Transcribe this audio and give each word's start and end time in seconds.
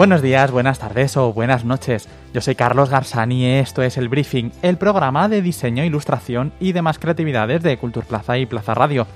Buenos 0.00 0.22
días, 0.22 0.50
buenas 0.50 0.78
tardes 0.78 1.18
o 1.18 1.34
buenas 1.34 1.66
noches. 1.66 2.08
Yo 2.32 2.40
soy 2.40 2.54
Carlos 2.54 2.88
Garzani 2.88 3.44
y 3.44 3.46
esto 3.58 3.82
es 3.82 3.98
El 3.98 4.08
Briefing, 4.08 4.50
el 4.62 4.78
programa 4.78 5.28
de 5.28 5.42
diseño, 5.42 5.84
ilustración 5.84 6.54
y 6.58 6.72
demás 6.72 6.98
creatividades 6.98 7.62
de 7.62 7.76
Culturplaza 7.76 8.38
y 8.38 8.46
Plaza 8.46 8.72
Radio. 8.72 9.06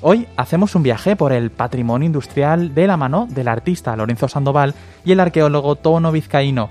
Hoy 0.00 0.26
hacemos 0.36 0.74
un 0.74 0.82
viaje 0.82 1.14
por 1.14 1.32
el 1.32 1.52
patrimonio 1.52 2.06
industrial 2.06 2.74
de 2.74 2.88
la 2.88 2.96
mano 2.96 3.28
del 3.30 3.46
artista 3.46 3.94
Lorenzo 3.94 4.26
Sandoval 4.26 4.74
y 5.04 5.12
el 5.12 5.20
arqueólogo 5.20 5.76
Tono 5.76 6.10
Vizcaíno. 6.10 6.68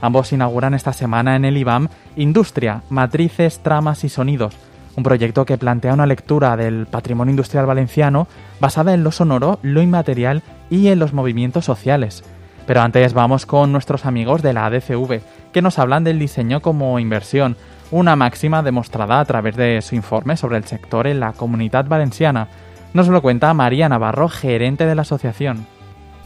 Ambos 0.00 0.32
inauguran 0.32 0.74
esta 0.74 0.92
semana 0.92 1.36
en 1.36 1.44
el 1.44 1.56
IBAM 1.56 1.90
Industria, 2.16 2.82
Matrices, 2.90 3.60
Tramas 3.60 4.02
y 4.02 4.08
Sonidos, 4.08 4.56
un 4.96 5.04
proyecto 5.04 5.44
que 5.44 5.56
plantea 5.56 5.94
una 5.94 6.06
lectura 6.06 6.56
del 6.56 6.86
patrimonio 6.86 7.30
industrial 7.30 7.66
valenciano 7.66 8.26
basada 8.58 8.92
en 8.92 9.04
lo 9.04 9.12
sonoro, 9.12 9.60
lo 9.62 9.82
inmaterial 9.82 10.42
y 10.68 10.88
en 10.88 10.98
los 10.98 11.12
movimientos 11.12 11.64
sociales. 11.64 12.24
Pero 12.66 12.80
antes 12.80 13.12
vamos 13.12 13.46
con 13.46 13.72
nuestros 13.72 14.06
amigos 14.06 14.42
de 14.42 14.52
la 14.52 14.66
ADCV, 14.66 15.20
que 15.52 15.62
nos 15.62 15.78
hablan 15.78 16.04
del 16.04 16.18
diseño 16.18 16.62
como 16.62 16.98
inversión, 16.98 17.56
una 17.90 18.16
máxima 18.16 18.62
demostrada 18.62 19.20
a 19.20 19.24
través 19.24 19.56
de 19.56 19.80
su 19.82 19.94
informe 19.94 20.36
sobre 20.36 20.56
el 20.56 20.64
sector 20.64 21.06
en 21.06 21.20
la 21.20 21.32
comunidad 21.32 21.86
valenciana. 21.86 22.48
Nos 22.94 23.08
lo 23.08 23.20
cuenta 23.22 23.52
María 23.54 23.88
Navarro, 23.88 24.28
gerente 24.28 24.86
de 24.86 24.94
la 24.94 25.02
asociación. 25.02 25.66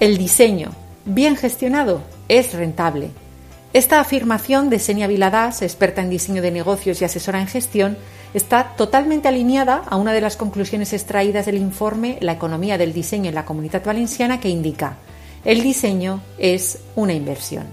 El 0.00 0.16
diseño, 0.16 0.70
bien 1.04 1.36
gestionado, 1.36 2.02
es 2.28 2.54
rentable. 2.54 3.10
Esta 3.72 4.00
afirmación 4.00 4.70
de 4.70 4.78
Senia 4.78 5.08
Viladas, 5.08 5.60
experta 5.60 6.00
en 6.00 6.08
diseño 6.08 6.40
de 6.40 6.50
negocios 6.50 7.02
y 7.02 7.04
asesora 7.04 7.40
en 7.40 7.48
gestión, 7.48 7.98
está 8.32 8.74
totalmente 8.76 9.28
alineada 9.28 9.82
a 9.88 9.96
una 9.96 10.12
de 10.12 10.20
las 10.20 10.36
conclusiones 10.36 10.92
extraídas 10.92 11.46
del 11.46 11.56
informe 11.56 12.16
La 12.20 12.32
economía 12.32 12.78
del 12.78 12.92
diseño 12.92 13.28
en 13.28 13.34
la 13.34 13.44
comunidad 13.44 13.84
valenciana 13.84 14.40
que 14.40 14.48
indica 14.48 14.96
el 15.44 15.62
diseño 15.62 16.20
es 16.38 16.80
una 16.96 17.12
inversión. 17.12 17.66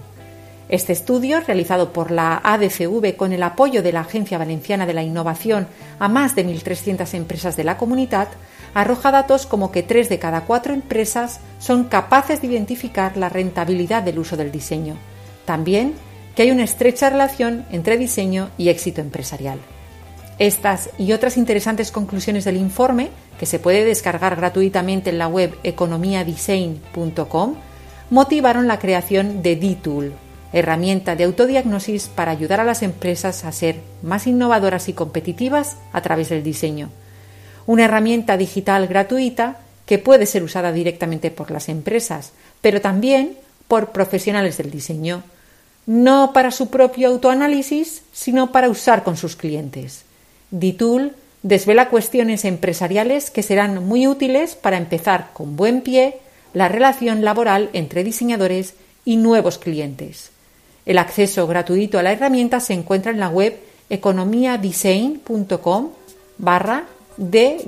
Este 0.67 0.93
estudio, 0.93 1.41
realizado 1.41 1.93
por 1.93 2.09
la 2.09 2.41
ADCV 2.43 3.15
con 3.15 3.33
el 3.33 3.43
apoyo 3.43 3.83
de 3.83 3.91
la 3.91 4.01
Agencia 4.01 4.39
Valenciana 4.39 4.87
de 4.87 4.93
la 4.93 5.03
Innovación 5.03 5.67
a 5.99 6.07
más 6.07 6.35
de 6.35 6.45
1.300 6.45 7.13
empresas 7.13 7.55
de 7.55 7.63
la 7.63 7.77
comunidad, 7.77 8.29
arroja 8.73 9.11
datos 9.11 9.45
como 9.45 9.71
que 9.71 9.83
tres 9.83 10.09
de 10.09 10.17
cada 10.17 10.41
cuatro 10.41 10.73
empresas 10.73 11.39
son 11.59 11.83
capaces 11.83 12.41
de 12.41 12.47
identificar 12.47 13.15
la 13.15 13.29
rentabilidad 13.29 14.01
del 14.01 14.17
uso 14.17 14.37
del 14.37 14.51
diseño. 14.51 14.95
También 15.45 15.93
que 16.35 16.41
hay 16.41 16.51
una 16.51 16.63
estrecha 16.63 17.09
relación 17.09 17.65
entre 17.71 17.97
diseño 17.97 18.49
y 18.57 18.69
éxito 18.69 19.01
empresarial. 19.01 19.59
Estas 20.37 20.89
y 20.97 21.13
otras 21.13 21.37
interesantes 21.37 21.91
conclusiones 21.91 22.43
del 22.43 22.57
informe, 22.57 23.09
que 23.39 23.45
se 23.45 23.59
puede 23.59 23.85
descargar 23.85 24.35
gratuitamente 24.35 25.09
en 25.09 25.17
la 25.17 25.27
web 25.27 25.55
economiadesign.com, 25.63 27.55
motivaron 28.09 28.67
la 28.67 28.79
creación 28.79 29.41
de 29.41 29.55
D-Tool, 29.55 30.13
herramienta 30.53 31.15
de 31.15 31.25
autodiagnosis 31.25 32.07
para 32.07 32.31
ayudar 32.31 32.59
a 32.59 32.65
las 32.65 32.81
empresas 32.81 33.43
a 33.43 33.51
ser 33.51 33.81
más 34.01 34.27
innovadoras 34.27 34.87
y 34.89 34.93
competitivas 34.93 35.77
a 35.91 36.01
través 36.01 36.29
del 36.29 36.43
diseño. 36.43 36.89
Una 37.65 37.85
herramienta 37.85 38.37
digital 38.37 38.87
gratuita 38.87 39.59
que 39.85 39.99
puede 39.99 40.25
ser 40.25 40.43
usada 40.43 40.71
directamente 40.71 41.31
por 41.31 41.51
las 41.51 41.67
empresas, 41.69 42.31
pero 42.61 42.81
también 42.81 43.37
por 43.67 43.91
profesionales 43.91 44.57
del 44.57 44.71
diseño, 44.71 45.23
no 45.85 46.31
para 46.33 46.51
su 46.51 46.69
propio 46.69 47.09
autoanálisis, 47.09 48.03
sino 48.13 48.51
para 48.51 48.69
usar 48.69 49.03
con 49.03 49.17
sus 49.17 49.35
clientes. 49.35 50.03
DITUL 50.51 51.15
desvela 51.45 51.89
cuestiones 51.89 52.43
empresariales 52.43 53.29
que 53.29 53.43
serán 53.43 53.85
muy 53.85 54.07
útiles 54.07 54.55
para 54.55 54.77
empezar 54.77 55.29
con 55.31 55.55
buen 55.55 55.81
pie 55.81 56.17
la 56.53 56.69
relación 56.69 57.23
laboral 57.23 57.69
entre 57.73 58.03
diseñadores 58.03 58.73
y 59.05 59.17
nuevos 59.17 59.59
clientes. 59.59 60.31
El 60.87 60.97
acceso 60.97 61.45
gratuito 61.45 61.99
a 61.99 62.03
la 62.03 62.13
herramienta 62.13 62.59
se 62.59 62.73
encuentra 62.73 63.11
en 63.11 63.19
la 63.19 63.29
web 63.29 63.59
economiadesign.com 63.91 65.91
barra 66.39 66.87
d-t-o-o-l. 67.17 67.59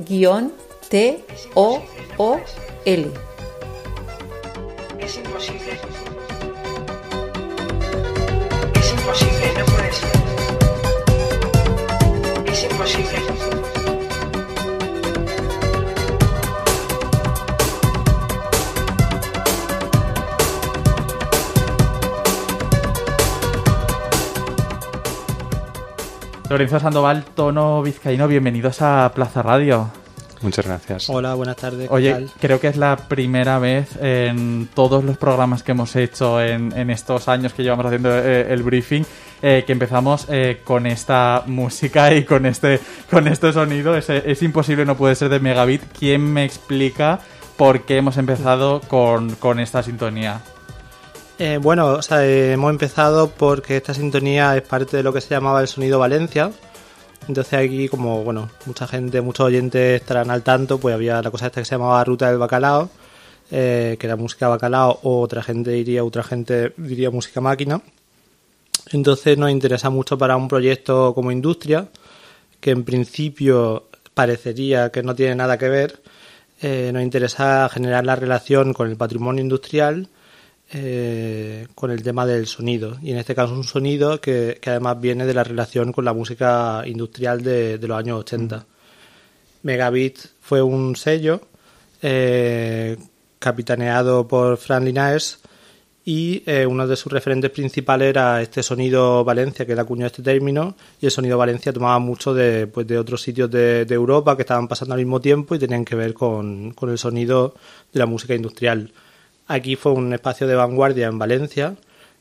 Lorenzo 26.50 26.80
Sandoval, 26.80 27.26
Tono 27.36 27.82
Vizcaíno, 27.82 28.28
bienvenidos 28.28 28.82
a 28.82 29.12
Plaza 29.14 29.42
Radio. 29.42 29.90
Muchas 30.42 30.68
gracias. 30.68 31.10
Hola, 31.10 31.34
buenas 31.34 31.56
tardes. 31.56 31.90
Oye, 31.90 32.28
creo 32.40 32.60
que 32.60 32.68
es 32.68 32.78
la 32.78 32.96
primera 32.96 33.58
vez 33.58 33.90
en 34.00 34.70
todos 34.74 35.04
los 35.04 35.18
programas 35.18 35.64
que 35.64 35.72
hemos 35.72 35.96
hecho 35.96 36.40
en, 36.42 36.90
estos 36.92 37.28
años 37.28 37.54
que 37.54 37.64
llevamos 37.64 37.88
haciendo 37.88 38.16
eh, 38.16 38.54
el 38.54 38.62
briefing 38.62 39.04
eh, 39.42 39.64
que 39.66 39.74
empezamos 39.74 40.28
eh, 40.30 40.62
con 40.64 40.86
esta 40.88 41.44
música 41.46 42.14
y 42.14 42.24
con 42.24 42.46
este, 42.46 42.80
con 43.10 43.28
este 43.28 43.54
sonido. 43.54 43.96
Es, 43.96 44.10
es, 44.10 44.44
imposible, 44.44 44.86
no 44.86 44.98
puede 44.98 45.16
ser 45.16 45.30
de 45.30 45.40
Megabit. 45.40 45.84
¿Quién 45.98 46.22
me 46.22 46.46
explica 46.46 47.20
por 47.56 47.82
qué 47.86 47.98
hemos 47.98 48.18
empezado 48.18 48.82
con, 48.82 49.36
con 49.36 49.60
esta 49.60 49.84
sintonía? 49.84 50.42
bueno, 51.62 52.00
hemos 52.10 52.72
empezado 52.72 53.30
porque 53.30 53.78
esta 53.78 53.94
sintonía 53.94 54.58
es 54.58 54.64
parte 54.64 54.98
de 54.98 55.04
lo 55.04 55.14
que 55.14 55.22
se 55.22 55.30
llamaba 55.30 55.62
el 55.62 55.68
sonido 55.68 56.00
Valencia, 56.00 56.52
entonces 57.28 57.54
aquí, 57.54 57.90
como 57.90 58.24
bueno, 58.24 58.50
mucha 58.66 58.88
gente, 58.88 59.22
muchos 59.22 59.48
oyentes 59.48 60.02
estarán 60.02 60.32
al 60.32 60.44
tanto, 60.44 60.78
pues 60.80 60.96
había 60.96 61.22
la 61.22 61.30
cosa 61.30 61.48
esta 61.48 61.62
que 61.62 61.66
se 61.66 61.76
llamaba 61.76 62.04
Ruta 62.04 62.30
del 62.30 62.38
Bacalao, 62.38 62.90
eh, 63.52 63.98
que 64.00 64.08
era 64.08 64.16
música 64.16 64.48
bacalao, 64.48 65.00
o 65.04 65.22
otra 65.22 65.44
gente 65.44 65.72
diría, 65.72 66.04
otra 66.04 66.24
gente 66.24 66.74
diría 66.78 67.12
música 67.12 67.42
máquina. 67.42 67.82
Entonces 68.92 69.38
nos 69.38 69.52
interesa 69.52 69.90
mucho 69.90 70.18
para 70.18 70.38
un 70.38 70.48
proyecto 70.48 71.14
como 71.14 71.32
industria, 71.32 71.90
que 72.60 72.72
en 72.72 72.84
principio 72.84 73.88
parecería 74.14 74.92
que 74.92 75.04
no 75.04 75.16
tiene 75.16 75.36
nada 75.36 75.58
que 75.58 75.70
ver. 75.70 76.02
Eh, 76.62 76.92
nos 76.94 77.04
interesa 77.04 77.70
generar 77.70 78.06
la 78.06 78.16
relación 78.16 78.74
con 78.74 78.90
el 78.90 78.98
patrimonio 78.98 79.44
industrial 79.44 80.10
eh, 80.74 81.68
con 81.76 81.92
el 81.92 82.04
tema 82.04 82.26
del 82.26 82.46
sonido. 82.46 82.98
Y 83.02 83.12
en 83.12 83.18
este 83.18 83.34
caso 83.34 83.54
un 83.54 83.64
sonido 83.64 84.20
que, 84.20 84.60
además 84.66 85.00
viene 85.00 85.26
de 85.26 85.34
la 85.34 85.46
relación 85.46 85.94
con 85.94 86.04
la 86.04 86.12
música 86.12 86.84
industrial 86.86 87.42
de, 87.42 87.80
los 87.82 87.98
años 87.98 88.20
80. 88.20 88.66
Megabit 89.64 90.20
fue 90.42 90.62
un 90.62 90.98
sello 90.98 91.42
eh, 92.02 92.98
capitaneado 93.40 94.28
por 94.28 94.58
Fran 94.58 94.84
Linares 94.84 95.40
y 96.08 96.42
eh, 96.46 96.66
uno 96.66 96.88
de 96.88 96.96
sus 96.96 97.12
referentes 97.12 97.52
principales 97.52 98.08
era 98.08 98.42
este 98.42 98.64
sonido 98.64 99.26
Valencia, 99.26 99.66
que 99.66 99.74
era 99.74 99.82
acuñó 99.82 100.06
este 100.06 100.24
término, 100.24 100.74
y 101.02 101.06
el 101.06 101.12
sonido 101.12 101.38
Valencia 101.38 101.74
tomaba 101.74 102.00
mucho 102.00 102.34
de, 102.34 102.66
pues, 102.66 102.88
de 102.88 102.98
otros 102.98 103.22
sitios 103.22 103.52
de, 103.52 103.86
Europa 103.90 104.38
que 104.38 104.44
estaban 104.44 104.70
pasando 104.70 104.94
al 104.94 105.02
mismo 105.02 105.20
tiempo 105.20 105.54
y 105.54 105.60
tenían 105.60 105.84
que 105.84 105.98
ver 105.98 106.14
con, 106.14 106.72
con 106.72 106.90
el 106.92 106.98
sonido 106.98 107.56
de 107.92 108.00
la 108.00 108.06
música 108.06 108.34
industrial. 108.34 108.90
Aquí 109.48 109.76
fue 109.76 109.92
un 109.92 110.14
espacio 110.14 110.48
de 110.48 110.56
vanguardia 110.56 111.08
en 111.08 111.20
Valencia, 111.20 111.76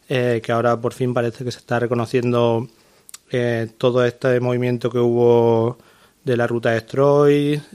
eh, 0.09 0.41
que 0.43 0.51
ahora 0.51 0.81
por 0.81 0.93
fin 0.93 1.15
parece 1.15 1.45
que 1.45 1.53
se 1.53 1.59
está 1.61 1.79
reconociendo 1.79 2.67
eh, 3.31 3.69
todo 3.79 4.05
este 4.05 4.41
movimiento 4.41 4.91
que 4.91 4.99
hubo 4.99 5.79
de 6.27 6.37
la 6.37 6.49
ruta 6.49 6.71
de 6.71 6.79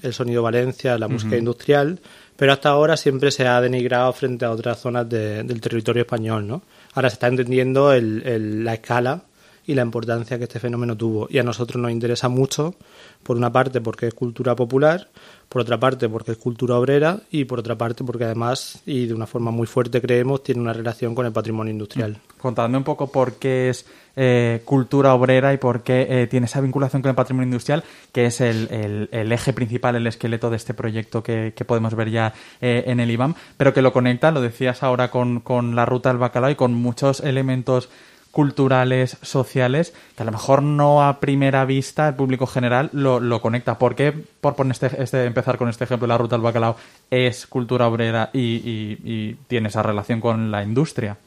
el 0.04 0.14
sonido 0.14 0.44
Valencia, 0.44 0.98
la 0.98 1.08
música 1.08 1.38
industrial, 1.38 2.00
pero 2.36 2.52
hasta 2.52 2.68
ahora 2.68 2.98
siempre 2.98 3.32
se 3.32 3.48
ha 3.48 3.62
denigrado 3.62 4.12
frente 4.12 4.44
a 4.44 4.52
otras 4.52 4.78
zonas 4.78 5.08
del 5.08 5.62
territorio 5.62 6.02
español, 6.02 6.46
¿no? 6.46 6.62
Ahora 6.94 7.10
se 7.10 7.14
está 7.14 7.28
entendiendo 7.28 7.94
la 7.94 8.74
escala 8.74 9.24
y 9.66 9.76
la 9.76 9.82
importancia 9.82 10.38
que 10.38 10.46
este 10.46 10.60
fenómeno 10.60 10.96
tuvo. 10.96 11.28
Y 11.30 11.38
a 11.40 11.44
nosotros 11.44 11.82
nos 11.82 11.92
interesa 11.92 12.30
mucho, 12.30 12.76
por 13.24 13.38
una 13.38 13.52
parte 13.52 13.82
porque 13.82 14.08
es 14.08 14.14
cultura 14.14 14.56
popular, 14.56 15.08
por 15.50 15.62
otra 15.62 15.80
parte 15.80 16.08
porque 16.10 16.32
es 16.32 16.38
cultura 16.38 16.76
obrera 16.78 17.20
y 17.30 17.46
por 17.46 17.60
otra 17.60 17.78
parte 17.78 18.04
porque 18.04 18.24
además, 18.24 18.82
y 18.86 19.06
de 19.06 19.14
una 19.14 19.28
forma 19.28 19.52
muy 19.52 19.68
fuerte 19.68 20.02
creemos, 20.02 20.44
tiene 20.44 20.62
una 20.62 20.74
relación 20.74 21.14
con 21.14 21.26
el 21.26 21.32
patrimonio 21.32 21.72
industrial. 21.72 22.18
Contadme 22.38 22.78
un 22.78 22.84
poco 22.84 23.12
por 23.12 23.34
qué 23.34 23.70
es 23.70 23.86
eh, 24.16 24.62
cultura 24.66 25.14
obrera 25.14 25.54
y 25.54 25.58
por 25.58 25.84
qué 25.84 26.08
eh, 26.10 26.28
tiene 26.28 26.46
esa 26.46 26.62
vinculación 26.62 27.02
con 27.02 27.10
el 27.10 27.16
patrimonio 27.16 27.48
industrial, 27.48 27.84
que 28.12 28.26
es 28.26 28.42
el, 28.42 29.10
eje 29.12 29.54
principal, 29.54 29.96
el 29.96 30.08
esqueleto 30.08 30.50
de 30.50 30.58
este 30.58 30.74
proyecto 30.74 31.22
que, 31.22 31.54
podemos 31.66 31.96
ver 31.96 32.10
ya 32.10 32.34
eh, 32.60 32.84
en 32.88 33.00
el 33.00 33.12
IBAM, 33.12 33.36
pero 33.56 33.74
que 33.74 33.82
lo 33.82 33.94
conecta, 33.94 34.32
lo 34.32 34.42
decías 34.42 34.84
ahora, 34.84 35.12
con, 35.12 35.40
con 35.42 35.76
la 35.76 35.86
ruta 35.86 36.10
del 36.10 36.18
bacalao 36.18 36.50
y 36.50 36.56
con 36.56 36.74
muchos 36.74 37.20
elementos 37.20 37.90
culturales, 38.32 39.18
sociales, 39.22 39.94
que 40.16 40.24
a 40.24 40.26
lo 40.26 40.32
mejor 40.32 40.64
no 40.64 41.04
a 41.04 41.20
primera 41.20 41.66
vista 41.66 42.08
el 42.08 42.16
público 42.16 42.48
general 42.48 42.90
lo, 42.94 43.20
lo 43.20 43.42
conecta. 43.42 43.78
¿Por 43.78 43.96
qué, 43.96 44.14
por 44.14 44.56
poner 44.56 44.72
este, 44.72 45.04
este, 45.04 45.26
empezar 45.26 45.58
con 45.58 45.70
este 45.70 45.84
ejemplo, 45.84 46.08
la 46.08 46.18
ruta 46.18 46.36
del 46.36 46.44
bacalao 46.44 46.76
es 47.10 47.46
cultura 47.46 47.88
obrera 47.88 48.30
y, 48.34 49.36
tiene 49.48 49.68
esa 49.68 49.84
relación 49.84 50.22
con 50.22 50.50
la 50.50 50.64
industria? 50.64 51.18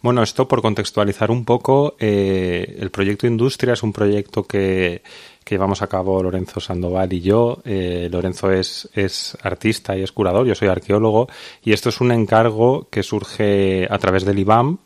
Bueno, 0.00 0.22
esto 0.22 0.48
por 0.48 0.62
contextualizar 0.62 1.30
un 1.30 1.44
poco, 1.44 1.96
eh, 1.98 2.76
el 2.78 2.90
proyecto 2.90 3.26
Industria 3.26 3.74
es 3.74 3.82
un 3.82 3.92
proyecto 3.92 4.44
que, 4.44 5.02
que 5.44 5.54
llevamos 5.54 5.82
a 5.82 5.86
cabo 5.86 6.22
Lorenzo 6.22 6.58
Sandoval 6.58 7.12
y 7.12 7.20
yo. 7.20 7.58
Eh, 7.64 8.08
Lorenzo 8.10 8.50
es, 8.50 8.88
es 8.94 9.36
artista 9.42 9.96
y 9.96 10.02
es 10.02 10.10
curador, 10.10 10.46
yo 10.46 10.54
soy 10.54 10.68
arqueólogo, 10.68 11.28
y 11.62 11.72
esto 11.72 11.90
es 11.90 12.00
un 12.00 12.10
encargo 12.12 12.88
que 12.90 13.02
surge 13.02 13.86
a 13.90 13.98
través 13.98 14.24
del 14.24 14.38
IBAM, 14.38 14.78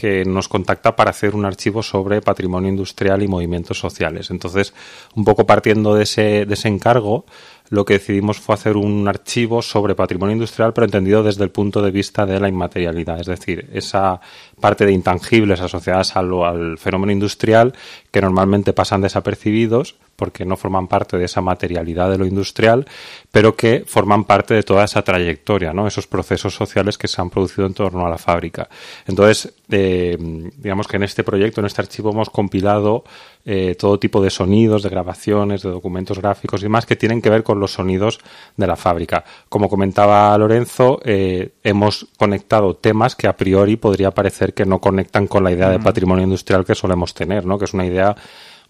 que 0.00 0.24
nos 0.24 0.48
contacta 0.48 0.96
para 0.96 1.10
hacer 1.10 1.34
un 1.34 1.44
archivo 1.44 1.82
sobre 1.82 2.22
patrimonio 2.22 2.70
industrial 2.70 3.22
y 3.22 3.28
movimientos 3.28 3.78
sociales. 3.78 4.30
Entonces, 4.30 4.72
un 5.14 5.26
poco 5.26 5.44
partiendo 5.44 5.94
de 5.94 6.04
ese, 6.04 6.46
de 6.46 6.54
ese 6.54 6.68
encargo, 6.68 7.26
lo 7.68 7.84
que 7.84 7.98
decidimos 7.98 8.40
fue 8.40 8.54
hacer 8.54 8.78
un 8.78 9.06
archivo 9.08 9.60
sobre 9.60 9.94
patrimonio 9.94 10.32
industrial, 10.32 10.72
pero 10.72 10.86
entendido 10.86 11.22
desde 11.22 11.44
el 11.44 11.50
punto 11.50 11.82
de 11.82 11.90
vista 11.90 12.24
de 12.24 12.40
la 12.40 12.48
inmaterialidad, 12.48 13.20
es 13.20 13.26
decir, 13.26 13.68
esa 13.74 14.22
parte 14.58 14.86
de 14.86 14.92
intangibles 14.92 15.60
asociadas 15.60 16.16
al, 16.16 16.32
al 16.44 16.78
fenómeno 16.78 17.12
industrial 17.12 17.74
que 18.10 18.22
normalmente 18.22 18.72
pasan 18.72 19.02
desapercibidos 19.02 19.96
porque 20.20 20.44
no 20.44 20.58
forman 20.58 20.86
parte 20.86 21.16
de 21.16 21.24
esa 21.24 21.40
materialidad 21.40 22.10
de 22.10 22.18
lo 22.18 22.26
industrial, 22.26 22.86
pero 23.32 23.56
que 23.56 23.84
forman 23.86 24.24
parte 24.24 24.52
de 24.52 24.62
toda 24.62 24.84
esa 24.84 25.00
trayectoria, 25.00 25.72
¿no? 25.72 25.86
esos 25.86 26.06
procesos 26.06 26.54
sociales 26.54 26.98
que 26.98 27.08
se 27.08 27.22
han 27.22 27.30
producido 27.30 27.66
en 27.66 27.72
torno 27.72 28.04
a 28.04 28.10
la 28.10 28.18
fábrica. 28.18 28.68
Entonces, 29.06 29.54
eh, 29.70 30.18
digamos 30.58 30.86
que 30.86 30.96
en 30.96 31.04
este 31.04 31.24
proyecto, 31.24 31.62
en 31.62 31.66
este 31.68 31.80
archivo, 31.80 32.10
hemos 32.10 32.28
compilado 32.28 33.02
eh, 33.46 33.76
todo 33.78 33.98
tipo 33.98 34.20
de 34.20 34.28
sonidos, 34.28 34.82
de 34.82 34.90
grabaciones, 34.90 35.62
de 35.62 35.70
documentos 35.70 36.18
gráficos 36.18 36.62
y 36.62 36.68
más 36.68 36.84
que 36.84 36.96
tienen 36.96 37.22
que 37.22 37.30
ver 37.30 37.42
con 37.42 37.58
los 37.58 37.72
sonidos 37.72 38.18
de 38.58 38.66
la 38.66 38.76
fábrica. 38.76 39.24
Como 39.48 39.70
comentaba 39.70 40.36
Lorenzo, 40.36 41.00
eh, 41.02 41.52
hemos 41.64 42.08
conectado 42.18 42.76
temas 42.76 43.16
que 43.16 43.26
a 43.26 43.38
priori 43.38 43.76
podría 43.76 44.10
parecer 44.10 44.52
que 44.52 44.66
no 44.66 44.80
conectan 44.80 45.26
con 45.26 45.44
la 45.44 45.52
idea 45.52 45.70
de 45.70 45.78
patrimonio 45.78 46.24
industrial 46.24 46.66
que 46.66 46.74
solemos 46.74 47.14
tener, 47.14 47.46
¿no? 47.46 47.58
que 47.58 47.64
es 47.64 47.72
una 47.72 47.86
idea 47.86 48.14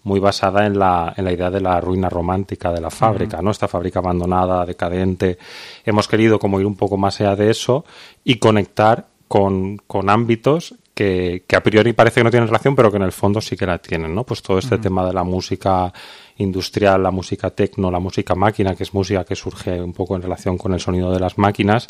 muy 0.03 0.19
basada 0.19 0.65
en 0.65 0.79
la, 0.79 1.13
en 1.15 1.25
la 1.25 1.31
idea 1.31 1.49
de 1.49 1.61
la 1.61 1.79
ruina 1.79 2.09
romántica 2.09 2.71
de 2.71 2.81
la 2.81 2.89
fábrica, 2.89 3.41
¿no? 3.41 3.51
Esta 3.51 3.67
fábrica 3.67 3.99
abandonada, 3.99 4.65
decadente. 4.65 5.37
Hemos 5.85 6.07
querido 6.07 6.39
como 6.39 6.59
ir 6.59 6.65
un 6.65 6.75
poco 6.75 6.97
más 6.97 7.21
allá 7.21 7.35
de 7.35 7.51
eso 7.51 7.85
y 8.23 8.35
conectar 8.35 9.07
con, 9.27 9.77
con 9.77 10.09
ámbitos 10.09 10.75
que, 10.93 11.45
que, 11.47 11.55
a 11.55 11.63
priori 11.63 11.93
parece 11.93 12.19
que 12.19 12.23
no 12.23 12.31
tienen 12.31 12.47
relación, 12.47 12.75
pero 12.75 12.91
que 12.91 12.97
en 12.97 13.03
el 13.03 13.11
fondo 13.11 13.39
sí 13.39 13.55
que 13.55 13.65
la 13.65 13.77
tienen, 13.77 14.13
¿no? 14.13 14.25
Pues 14.25 14.41
todo 14.41 14.57
este 14.57 14.77
tema 14.77 15.05
de 15.05 15.13
la 15.13 15.23
música 15.23 15.93
industrial, 16.37 17.03
la 17.03 17.11
música 17.11 17.49
tecno, 17.51 17.89
la 17.89 17.99
música 17.99 18.35
máquina, 18.35 18.75
que 18.75 18.83
es 18.83 18.93
música 18.93 19.23
que 19.23 19.35
surge 19.35 19.79
un 19.81 19.93
poco 19.93 20.15
en 20.15 20.21
relación 20.21 20.57
con 20.57 20.73
el 20.73 20.79
sonido 20.79 21.11
de 21.11 21.19
las 21.19 21.37
máquinas, 21.37 21.87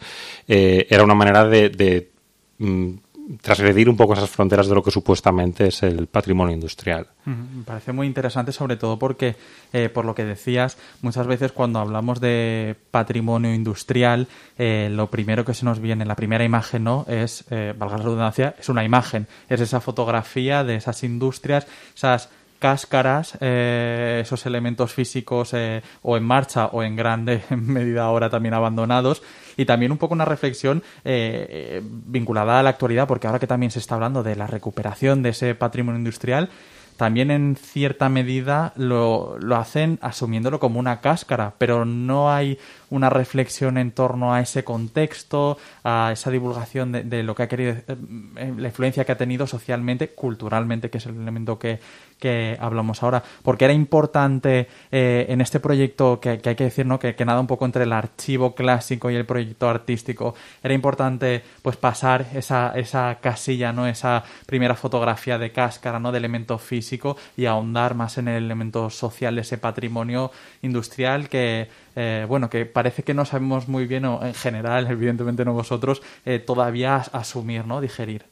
eh, 0.47 0.85
era 0.89 1.03
una 1.03 1.15
manera 1.15 1.45
de, 1.45 1.69
de 1.69 2.11
mm, 2.59 2.93
transgredir 3.41 3.89
un 3.89 3.97
poco 3.97 4.13
esas 4.13 4.29
fronteras 4.29 4.67
de 4.67 4.75
lo 4.75 4.83
que 4.83 4.91
supuestamente 4.91 5.67
es 5.67 5.83
el 5.83 6.07
patrimonio 6.07 6.53
industrial. 6.53 7.07
Me 7.25 7.63
parece 7.63 7.91
muy 7.91 8.07
interesante, 8.07 8.51
sobre 8.51 8.75
todo 8.75 8.97
porque, 8.97 9.35
eh, 9.73 9.89
por 9.89 10.05
lo 10.05 10.15
que 10.15 10.25
decías, 10.25 10.77
muchas 11.01 11.27
veces 11.27 11.51
cuando 11.51 11.79
hablamos 11.79 12.19
de 12.19 12.75
patrimonio 12.91 13.53
industrial, 13.53 14.27
eh, 14.57 14.89
lo 14.91 15.09
primero 15.09 15.45
que 15.45 15.53
se 15.53 15.65
nos 15.65 15.79
viene, 15.79 16.05
la 16.05 16.15
primera 16.15 16.43
imagen, 16.43 16.83
¿no? 16.83 17.05
Es, 17.07 17.45
eh, 17.51 17.73
valga 17.77 17.97
la 17.97 18.03
redundancia, 18.03 18.55
es 18.59 18.69
una 18.69 18.83
imagen, 18.83 19.27
es 19.49 19.61
esa 19.61 19.81
fotografía 19.81 20.63
de 20.63 20.75
esas 20.75 21.03
industrias, 21.03 21.67
esas 21.95 22.29
cáscaras, 22.59 23.41
esos 23.41 24.45
elementos 24.45 24.93
físicos 24.93 25.55
o 26.03 26.15
en 26.15 26.23
marcha 26.23 26.67
o 26.67 26.83
en 26.83 26.95
grande 26.95 27.41
medida 27.49 28.03
ahora 28.03 28.29
también 28.29 28.53
abandonados, 28.53 29.23
y 29.57 29.65
también 29.65 29.91
un 29.91 29.97
poco 29.97 30.13
una 30.13 30.25
reflexión 30.25 30.83
eh, 31.03 31.47
eh, 31.49 31.81
vinculada 31.83 32.59
a 32.59 32.63
la 32.63 32.69
actualidad, 32.69 33.07
porque 33.07 33.27
ahora 33.27 33.39
que 33.39 33.47
también 33.47 33.71
se 33.71 33.79
está 33.79 33.95
hablando 33.95 34.23
de 34.23 34.35
la 34.35 34.47
recuperación 34.47 35.23
de 35.23 35.29
ese 35.29 35.55
patrimonio 35.55 35.99
industrial, 35.99 36.49
también 36.97 37.31
en 37.31 37.55
cierta 37.55 38.09
medida 38.09 38.73
lo, 38.75 39.37
lo, 39.39 39.55
hacen 39.55 39.97
asumiéndolo 40.01 40.59
como 40.59 40.79
una 40.79 41.01
cáscara, 41.01 41.53
pero 41.57 41.83
no 41.83 42.31
hay 42.31 42.59
una 42.91 43.09
reflexión 43.09 43.77
en 43.77 43.91
torno 43.91 44.33
a 44.33 44.41
ese 44.41 44.63
contexto, 44.63 45.57
a 45.83 46.11
esa 46.13 46.29
divulgación 46.29 46.91
de, 46.91 47.23
lo 47.23 47.33
que 47.33 47.43
ha 47.43 47.47
querido, 47.47 47.73
eh, 47.87 48.53
la 48.57 48.67
influencia 48.67 49.05
que 49.05 49.13
ha 49.13 49.17
tenido 49.17 49.47
socialmente, 49.47 50.09
culturalmente, 50.09 50.89
que 50.89 50.99
es 50.99 51.05
el 51.07 51.15
elemento 51.15 51.57
que, 51.57 51.79
que 52.21 52.55
hablamos 52.59 53.01
ahora, 53.01 53.23
porque 53.41 53.65
era 53.65 53.73
importante 53.73 54.67
eh, 54.91 55.25
en 55.29 55.41
este 55.41 55.59
proyecto 55.59 56.19
que, 56.19 56.29
hay 56.29 56.55
que 56.55 56.63
decir, 56.65 56.85
¿no? 56.85 56.99
Que, 56.99 57.15
nada 57.25 57.39
un 57.39 57.47
poco 57.47 57.65
entre 57.65 57.83
el 57.83 57.93
archivo 57.93 58.53
clásico 58.53 59.09
y 59.09 59.15
el 59.15 59.25
proyecto 59.25 59.69
artístico, 59.69 60.35
era 60.61 60.73
importante 60.73 61.43
pues 61.61 61.77
pasar 61.77 62.27
esa, 62.33 62.73
esa 62.75 63.17
casilla, 63.21 63.71
¿no? 63.71 63.87
Esa 63.87 64.23
primera 64.45 64.75
fotografía 64.75 65.39
de 65.39 65.51
cáscara, 65.51 65.99
¿no? 65.99 66.11
De 66.11 66.19
elemento 66.19 66.59
físico 66.59 67.17
y 67.37 67.45
ahondar 67.45 67.95
más 67.95 68.17
en 68.17 68.27
el 68.27 68.43
elemento 68.43 68.89
social 68.89 69.35
de 69.35 69.41
ese 69.41 69.57
patrimonio 69.57 70.31
industrial 70.61 71.29
que 71.29 71.69
eh, 71.95 72.25
bueno, 72.27 72.49
que 72.49 72.65
parece 72.81 73.03
que 73.03 73.13
no 73.13 73.25
sabemos 73.25 73.67
muy 73.67 73.85
bien, 73.85 74.05
o 74.05 74.25
en 74.25 74.33
general, 74.33 74.87
evidentemente 74.89 75.45
no 75.45 75.53
vosotros, 75.53 76.01
eh, 76.25 76.39
todavía 76.39 76.95
asumir, 76.95 77.63
¿no? 77.67 77.79
Digerir. 77.79 78.25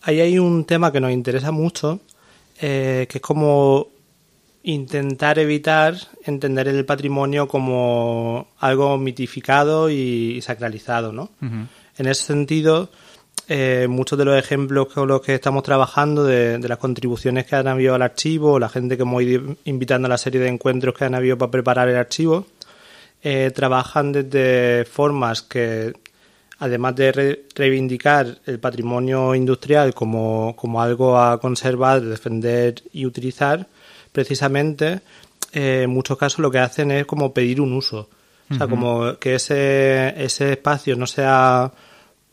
Ahí 0.00 0.18
hay 0.20 0.38
un 0.38 0.64
tema 0.64 0.90
que 0.90 0.98
nos 0.98 1.12
interesa 1.12 1.50
mucho, 1.52 2.00
eh, 2.58 3.06
que 3.10 3.18
es 3.18 3.22
como 3.22 3.88
intentar 4.62 5.38
evitar 5.38 5.94
entender 6.24 6.68
el 6.68 6.86
patrimonio 6.86 7.46
como 7.48 8.48
algo 8.58 8.96
mitificado 8.96 9.90
y 9.90 10.40
sacralizado, 10.40 11.12
¿no? 11.12 11.28
En 11.98 12.06
ese 12.06 12.22
sentido, 12.24 12.88
eh, 13.48 13.86
muchos 13.88 14.18
de 14.18 14.24
los 14.24 14.38
ejemplos 14.38 14.86
con 14.86 15.08
los 15.08 15.20
que 15.20 15.34
estamos 15.34 15.62
trabajando 15.64 16.24
de, 16.24 16.58
las 16.60 16.78
contribuciones 16.78 17.44
que 17.44 17.56
han 17.56 17.66
habido 17.66 17.94
al 17.94 18.02
archivo, 18.02 18.58
la 18.58 18.68
gente 18.68 18.96
que 18.96 19.02
hemos 19.02 19.22
ido 19.22 19.56
invitando 19.64 20.06
a 20.06 20.08
la 20.08 20.18
serie 20.18 20.40
de 20.40 20.48
encuentros 20.48 20.94
que 20.94 21.04
han 21.04 21.14
habido 21.14 21.36
para 21.36 21.50
preparar 21.50 21.88
el 21.88 21.96
archivo, 21.96 22.46
eh, 23.22 23.52
trabajan 23.54 24.12
desde 24.12 24.84
formas 24.84 25.42
que, 25.42 25.92
además 26.58 26.96
de 26.96 27.44
reivindicar 27.54 28.38
el 28.46 28.58
patrimonio 28.58 29.34
industrial 29.34 29.94
como, 29.94 30.56
algo 30.78 31.18
a 31.18 31.40
conservar, 31.40 32.02
defender 32.02 32.82
y 32.92 33.06
utilizar, 33.06 33.68
precisamente 34.12 35.00
eh, 35.52 35.82
en 35.84 35.90
muchos 35.90 36.18
casos 36.18 36.40
lo 36.40 36.50
que 36.50 36.58
hacen 36.58 36.90
es 36.90 37.06
como 37.06 37.32
pedir 37.32 37.60
un 37.60 37.72
uso. 37.72 38.08
O 38.50 38.54
sea, 38.54 38.68
como 38.68 39.18
que 39.18 39.36
ese, 39.36 40.12
ese 40.22 40.52
espacio 40.52 40.94
no 40.94 41.06
sea 41.06 41.72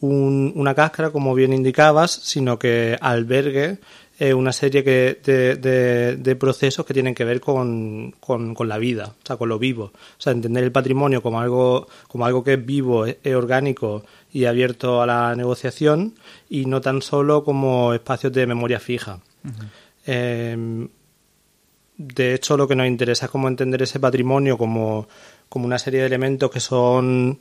una 0.02 0.76
cáscara, 0.76 1.12
como 1.12 1.34
bien 1.34 1.54
indicabas, 1.54 2.12
sino 2.12 2.60
que 2.60 2.98
albergue 3.00 3.80
eh, 4.22 4.34
una 4.34 4.52
serie 4.52 4.84
que, 4.84 5.18
de, 5.24 6.18
de, 6.18 6.36
procesos 6.36 6.86
que 6.86 6.94
tienen 6.94 7.16
que 7.16 7.24
ver 7.24 7.40
con, 7.40 8.14
con, 8.20 8.68
la 8.68 8.78
vida, 8.78 9.16
o 9.24 9.26
sea, 9.26 9.38
con 9.38 9.48
lo 9.48 9.58
vivo. 9.58 9.94
O 9.94 10.22
sea, 10.22 10.34
entender 10.34 10.62
el 10.66 10.74
patrimonio 10.74 11.22
como 11.22 11.40
algo, 11.40 11.88
como 12.10 12.26
algo 12.26 12.44
que 12.44 12.56
es 12.56 12.66
vivo, 12.66 13.06
es, 13.06 13.16
orgánico 13.34 14.04
y 14.34 14.44
abierto 14.44 15.02
a 15.02 15.06
la 15.06 15.34
negociación 15.38 16.16
y 16.50 16.66
no 16.66 16.82
tan 16.82 17.02
solo 17.02 17.46
como 17.46 17.94
espacios 17.94 18.34
de 18.34 18.46
memoria 18.46 18.82
fija. 18.82 19.22
Em, 20.06 20.90
de 21.98 22.34
hecho, 22.34 22.58
lo 22.58 22.68
que 22.68 22.76
nos 22.76 22.88
interesa 22.88 23.28
es 23.28 23.32
como 23.32 23.48
entender 23.48 23.82
ese 23.84 24.02
patrimonio 24.02 24.58
como, 24.58 25.08
como 25.48 25.66
una 25.66 25.80
serie 25.80 26.02
de 26.02 26.08
elementos 26.08 26.52
que 26.52 26.60
son 26.60 27.40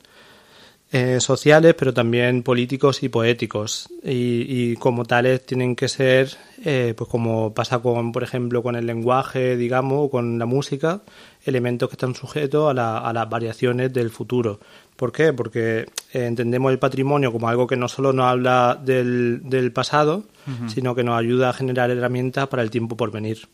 eh, 0.91 1.19
sociales, 1.19 1.75
pero 1.77 1.93
también 1.93 2.41
políticos 2.41 3.03
y 3.03 3.09
poéticos. 3.09 3.89
Y, 4.03 4.75
como 4.77 5.05
tales 5.05 5.45
tienen 5.45 5.75
que 5.75 5.87
ser, 5.87 6.35
eh, 6.65 6.95
pues 6.97 7.07
como 7.07 7.53
pasa 7.53 7.79
con, 7.79 8.11
por 8.11 8.23
ejemplo, 8.23 8.63
con 8.63 8.75
el 8.75 8.87
lenguaje, 8.87 9.55
digamos, 9.55 10.07
o 10.07 10.09
con 10.09 10.39
la 10.39 10.47
música, 10.47 11.01
elementos 11.45 11.89
que 11.89 11.93
están 11.93 12.15
sujetos 12.15 12.71
a, 12.71 13.13
las 13.13 13.29
variaciones 13.29 13.93
del 13.93 14.09
futuro. 14.09 14.59
¿Por 14.95 15.11
qué? 15.11 15.31
Porque 15.31 15.85
eh, 16.11 16.25
entendemos 16.25 16.71
el 16.71 16.79
patrimonio 16.79 17.31
como 17.31 17.47
algo 17.47 17.67
que 17.67 17.77
no 17.77 17.87
solo 17.87 18.11
nos 18.11 18.25
habla 18.25 18.79
del, 18.83 19.41
del 19.43 19.71
pasado, 19.71 20.23
sino 20.67 20.95
que 20.95 21.03
nos 21.03 21.19
ayuda 21.19 21.49
a 21.49 21.53
generar 21.53 21.91
herramientas 21.91 22.47
para 22.47 22.63
el 22.63 22.71
tiempo 22.71 22.97
por 22.97 23.11
venir. 23.11 23.47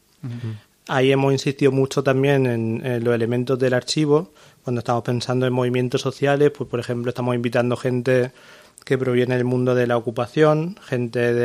Ahí 0.88 1.12
hemos 1.12 1.34
insistido 1.34 1.72
mucho 1.72 2.04
también 2.04 2.46
en, 2.46 3.04
los 3.04 3.15
elementos 3.15 3.58
del 3.58 3.74
archivo. 3.74 4.32
Cuando 4.65 4.79
estamos 4.79 5.03
pensando 5.03 5.45
en 5.45 5.53
movimientos 5.53 6.01
sociales, 6.01 6.50
pues 6.50 6.67
por 6.67 6.79
ejemplo 6.79 7.10
estamos 7.10 7.36
invitando 7.36 7.77
gente 7.77 8.31
que 8.84 8.98
proviene 8.98 9.36
del 9.36 9.45
mundo 9.45 9.75
de 9.75 9.86
la 9.86 9.95
ocupación, 9.95 10.75
gente 10.84 11.36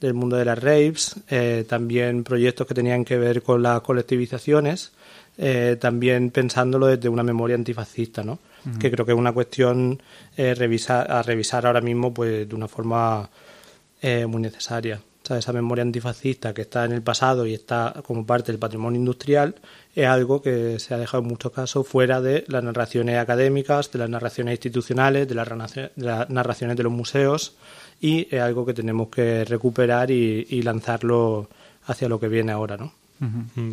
del 0.00 0.14
mundo 0.14 0.36
de 0.36 0.46
las 0.46 0.58
raves, 0.58 1.16
eh, 1.28 1.66
también 1.68 2.24
proyectos 2.24 2.66
que 2.66 2.72
tenían 2.72 3.04
que 3.04 3.18
ver 3.18 3.42
con 3.42 3.62
las 3.62 3.82
colectivizaciones, 3.82 4.92
eh, 5.36 5.76
también 5.78 6.30
pensándolo 6.30 6.86
desde 6.86 7.10
una 7.10 7.22
memoria 7.22 7.56
antifascista, 7.56 8.24
¿no? 8.24 8.38
Que 8.78 8.90
creo 8.90 9.04
que 9.04 9.12
es 9.12 9.18
una 9.18 9.32
cuestión 9.32 10.02
eh, 10.38 10.52
a 10.88 11.22
revisar 11.22 11.66
ahora 11.66 11.82
mismo 11.82 12.14
pues 12.14 12.48
de 12.48 12.54
una 12.54 12.68
forma 12.68 13.28
muy 14.02 14.40
necesaria 14.40 14.98
esa 15.38 15.52
memoria 15.52 15.82
antifascista 15.82 16.52
que 16.52 16.62
está 16.62 16.84
en 16.84 16.92
el 16.92 17.02
pasado 17.02 17.46
y 17.46 17.54
está 17.54 17.94
como 18.06 18.26
parte 18.26 18.52
del 18.52 18.58
patrimonio 18.58 18.98
industrial, 18.98 19.54
es 19.94 20.06
algo 20.06 20.40
que 20.42 20.78
se 20.78 20.94
ha 20.94 20.98
dejado 20.98 21.22
en 21.22 21.28
muchos 21.28 21.52
casos 21.52 21.86
fuera 21.86 22.20
de 22.20 22.44
las 22.48 22.62
narraciones 22.62 23.18
académicas, 23.18 23.90
de 23.90 23.98
las 23.98 24.08
narraciones 24.10 24.52
institucionales, 24.52 25.28
de 25.28 25.34
las 25.34 26.30
narraciones 26.30 26.76
de 26.76 26.82
los 26.82 26.92
museos 26.92 27.56
y 28.00 28.28
es 28.34 28.40
algo 28.40 28.64
que 28.64 28.74
tenemos 28.74 29.08
que 29.08 29.44
recuperar 29.44 30.10
y, 30.10 30.46
y 30.48 30.62
lanzarlo 30.62 31.48
hacia 31.86 32.08
lo 32.08 32.20
que 32.20 32.28
viene 32.28 32.52
ahora, 32.52 32.76
¿no? 32.76 32.99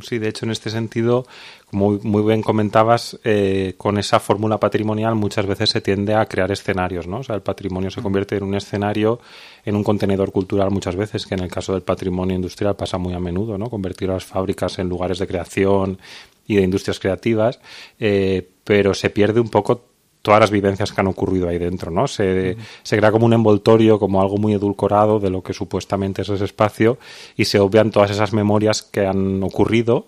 Sí, 0.04 0.20
de 0.20 0.28
hecho, 0.28 0.46
en 0.46 0.52
este 0.52 0.70
sentido, 0.70 1.26
como 1.70 1.92
muy 2.04 2.22
bien 2.24 2.42
comentabas, 2.42 3.18
eh, 3.24 3.76
con 3.78 3.98
esa 3.98 4.20
fórmula 4.20 4.60
patrimonial 4.60 5.16
muchas 5.16 5.46
veces 5.46 5.70
se 5.70 5.80
tiende 5.80 6.16
a 6.16 6.26
crear 6.26 6.52
escenarios, 6.52 7.08
¿no? 7.08 7.20
O 7.20 7.24
sea, 7.24 7.36
el 7.36 7.42
patrimonio 7.42 7.90
se 7.90 8.02
convierte 8.02 8.36
en 8.36 8.44
un 8.44 8.56
escenario, 8.56 9.22
en 9.64 9.78
un 9.78 9.86
contenedor 9.86 10.34
cultural 10.34 10.70
muchas 10.70 10.98
veces, 10.98 11.26
que 11.26 11.36
en 11.36 11.42
el 11.42 11.50
caso 11.50 11.72
del 11.72 11.82
patrimonio 11.82 12.36
industrial 12.36 12.76
pasa 12.76 12.98
muy 12.98 13.14
a 13.14 13.20
menudo, 13.20 13.58
¿no? 13.58 13.70
Convertir 13.70 14.10
a 14.10 14.16
las 14.16 14.26
fábricas 14.26 14.80
en 14.80 14.90
lugares 14.90 15.18
de 15.20 15.28
creación 15.28 15.98
y 16.46 16.58
de 16.58 16.64
industrias 16.64 17.00
creativas, 17.00 17.60
eh, 18.00 18.50
pero 18.66 18.94
se 18.94 19.10
pierde 19.10 19.40
un 19.40 19.50
poco 19.50 19.86
todas 20.22 20.40
las 20.40 20.52
vivencias 20.52 20.92
que 20.92 21.02
han 21.02 21.08
ocurrido 21.08 21.48
ahí 21.48 21.58
dentro, 21.58 21.92
¿no? 21.92 22.08
Se, 22.08 22.58
se, 22.84 22.98
crea 22.98 23.12
como 23.12 23.26
un 23.26 23.34
envoltorio, 23.34 24.00
como 24.00 24.22
algo 24.22 24.38
muy 24.38 24.54
edulcorado 24.54 25.20
de 25.20 25.30
lo 25.30 25.42
que 25.42 25.54
supuestamente 25.54 26.22
es 26.22 26.30
ese 26.30 26.46
espacio 26.46 26.98
y 27.36 27.46
se 27.46 27.60
obvian 27.60 27.92
todas 27.92 28.12
esas 28.12 28.34
memorias 28.34 28.82
que 28.82 29.06
han 29.06 29.42
ocurrido 29.44 30.08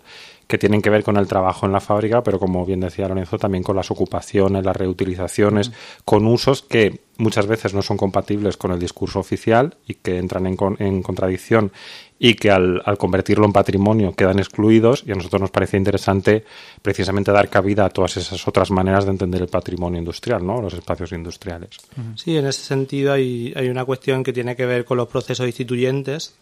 que 0.50 0.58
tienen 0.58 0.82
que 0.82 0.90
ver 0.90 1.04
con 1.04 1.16
el 1.18 1.28
trabajo 1.28 1.68
en 1.68 1.72
la 1.72 1.80
fábrica, 1.80 2.24
pero 2.24 2.40
como 2.40 2.66
bien 2.66 2.80
decía 2.80 3.08
Lorenzo, 3.08 3.38
también 3.38 3.64
con 3.64 3.76
las 3.76 3.92
ocupaciones, 3.92 4.66
las 4.66 4.76
reutilizaciones, 4.76 5.72
con 6.06 6.26
usos 6.26 6.64
que 6.64 7.02
muchas 7.18 7.46
veces 7.46 7.76
no 7.76 7.84
son 7.84 7.98
compatibles 7.98 8.58
con 8.58 8.72
el 8.72 8.80
discurso 8.80 9.20
oficial 9.20 9.76
y 9.86 9.94
que 9.94 10.18
entran 10.18 10.48
en, 10.48 10.58
en 10.80 11.04
contradicción 11.04 11.72
y 12.20 12.36
que 12.36 12.52
al, 12.52 12.84
convertirlo 12.98 13.46
en 13.46 13.54
patrimonio 13.54 14.14
quedan 14.14 14.40
excluidos 14.40 15.04
y 15.08 15.12
a 15.12 15.16
nosotros 15.16 15.42
nos 15.42 15.52
parece 15.52 15.78
interesante 15.78 16.44
precisamente 16.82 17.32
dar 17.32 17.50
cabida 17.50 17.86
a 17.86 17.90
todas 17.90 18.18
esas 18.18 18.46
otras 18.46 18.70
maneras 18.72 19.06
de 19.06 19.12
entender 19.12 19.42
el 19.42 19.48
patrimonio 19.48 20.00
industrial, 20.00 20.46
¿no? 20.46 20.62
los 20.62 20.74
espacios 20.74 21.14
industriales. 21.14 21.70
Sí, 22.16 22.38
en 22.38 22.46
ese 22.46 22.62
sentido 22.62 23.14
hay, 23.14 23.54
hay 23.56 23.70
una 23.70 23.86
cuestión 23.86 24.24
que 24.24 24.34
tiene 24.34 24.58
que 24.58 24.66
ver 24.66 24.84
con 24.84 24.98
los 24.98 25.08
procesos 25.08 25.48
instituyentes, 25.48 26.36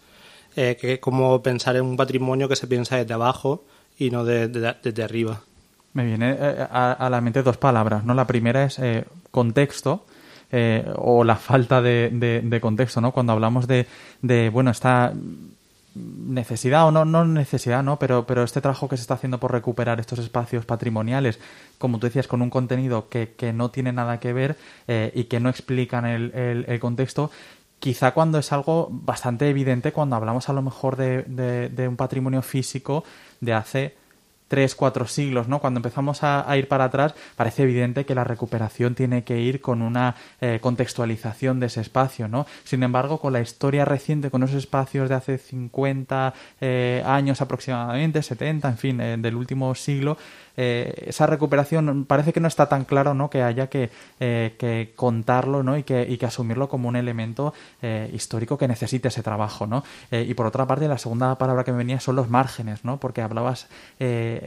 eh, 0.56 0.76
que 0.82 0.94
es 0.94 1.00
como 1.00 1.44
pensar 1.44 1.76
en 1.76 1.84
un 1.84 1.96
patrimonio 1.96 2.50
que 2.50 2.56
se 2.56 2.66
piensa 2.66 2.98
desde 2.98 3.14
abajo 3.14 3.64
y 4.00 4.10
no 4.10 4.26
desde 4.26 5.04
arriba. 5.04 5.42
Me 5.94 6.06
viene 6.06 6.36
eh, 6.40 6.68
a, 6.70 7.08
la 7.10 7.22
mente 7.22 7.44
dos 7.44 7.58
palabras, 7.58 8.04
¿no? 8.04 8.14
La 8.14 8.28
primera 8.28 8.66
es 8.66 8.78
eh, 8.80 9.06
contexto, 9.32 10.06
eh, 10.52 10.86
o 10.96 11.24
la 11.24 11.36
falta 11.36 11.82
de, 11.82 12.60
contexto, 12.62 13.02
¿no? 13.02 13.12
Cuando 13.12 13.34
hablamos 13.34 13.68
de, 13.68 13.86
de, 14.22 14.50
bueno, 14.50 14.72
esta 14.72 15.14
necesidad 15.98 16.88
o 16.88 16.92
no, 16.92 17.06
no 17.06 17.26
necesidad, 17.26 17.84
¿no? 17.84 18.00
Pero, 18.00 18.26
pero 18.26 18.44
este 18.44 18.62
trabajo 18.62 18.88
que 18.88 18.98
se 18.98 19.02
está 19.02 19.16
haciendo 19.16 19.40
por 19.40 19.52
recuperar 19.52 20.00
estos 20.00 20.20
espacios 20.20 20.66
patrimoniales, 20.66 21.40
como 21.78 22.00
tú 22.00 22.08
decías, 22.08 22.28
con 22.28 22.42
un 22.42 22.50
contenido 22.50 23.10
que, 23.10 23.34
que 23.36 23.54
no 23.54 23.72
tiene 23.72 23.92
nada 23.92 24.20
que 24.20 24.34
ver 24.34 24.58
y 24.88 25.26
que 25.26 25.40
no 25.40 25.50
explican 25.50 26.06
el, 26.06 26.32
el, 26.34 26.66
el, 26.68 26.80
contexto, 26.80 27.32
quizá 27.80 28.12
cuando 28.12 28.40
es 28.40 28.52
algo 28.52 28.88
bastante 28.92 29.50
evidente, 29.50 29.92
cuando 29.92 30.16
hablamos 30.16 30.50
a 30.50 30.54
lo 30.54 30.62
mejor 30.62 30.96
de, 30.96 31.24
de 31.70 31.88
un 31.88 31.96
patrimonio 31.96 32.42
físico 32.42 33.04
de 33.42 33.54
hace 33.54 33.96
tres, 34.48 34.76
cuatro 34.76 35.08
siglos, 35.08 35.48
¿no? 35.48 35.60
Cuando 35.60 35.80
empezamos 35.80 36.24
a, 36.24 36.46
ir 36.58 36.68
para 36.68 36.86
atrás, 36.86 37.14
parece 37.36 37.64
evidente 37.64 38.06
que 38.06 38.16
la 38.16 38.24
recuperación 38.24 38.96
tiene 38.96 39.24
que 39.24 39.40
ir 39.40 39.62
con 39.62 39.82
una 39.82 40.16
eh, 40.42 40.60
contextualización 40.62 41.60
de 41.60 41.68
ese 41.68 41.82
espacio, 41.82 42.28
¿no? 42.28 42.46
Sin 42.64 42.84
embargo, 42.84 43.20
con 43.20 43.34
la 43.34 43.42
historia 43.42 43.86
reciente, 43.86 44.32
con 44.32 44.44
esos 44.44 44.56
espacios 44.58 45.10
de 45.10 45.16
hace 45.16 45.38
50 45.38 46.34
eh, 46.62 47.04
años 47.06 47.42
aproximadamente, 47.42 48.22
70, 48.22 48.70
en 48.70 48.78
fin, 48.78 49.02
eh, 49.02 49.18
del 49.18 49.36
último 49.36 49.74
siglo, 49.76 50.18
eh, 50.58 51.06
esa 51.06 51.28
recuperación 51.28 52.06
parece 52.06 52.34
que 52.34 52.40
no 52.40 52.48
está 52.48 52.68
tan 52.68 52.84
claro 52.84 53.14
¿no? 53.14 53.30
que 53.30 53.44
haya 53.44 53.68
que, 53.68 53.92
eh, 54.20 54.92
contarlo 54.96 55.62
¿no? 55.62 55.78
y, 55.78 55.84
que, 55.84 56.02
y 56.10 56.18
que 56.18 56.26
asumirlo 56.26 56.68
como 56.68 56.90
un 56.90 56.96
elemento 56.96 57.54
eh, 57.84 58.10
histórico 58.12 58.58
que 58.58 58.68
necesite 58.68 59.10
ese 59.10 59.22
trabajo. 59.22 59.68
¿no? 59.68 59.84
y 60.12 60.34
por 60.34 60.48
otra 60.48 60.66
parte, 60.66 60.88
la 60.88 60.98
segunda 60.98 61.38
palabra 61.38 61.64
que 61.64 61.72
me 61.72 61.78
venía 61.78 62.00
son 62.00 62.16
los 62.16 62.30
márgenes, 62.30 62.84
¿no? 62.84 63.00
porque 63.00 63.22
hablabas, 63.22 63.68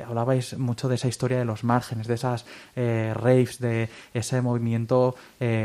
hablabais 0.06 0.58
mucho 0.58 0.88
de 0.88 0.96
esa 0.96 1.06
historia 1.06 1.38
de 1.38 1.44
los 1.44 1.62
márgenes, 1.62 2.08
de 2.08 2.14
esas 2.14 2.44
raves, 2.74 3.60
de 3.60 3.88
ese 4.12 4.40
movimiento 4.40 5.14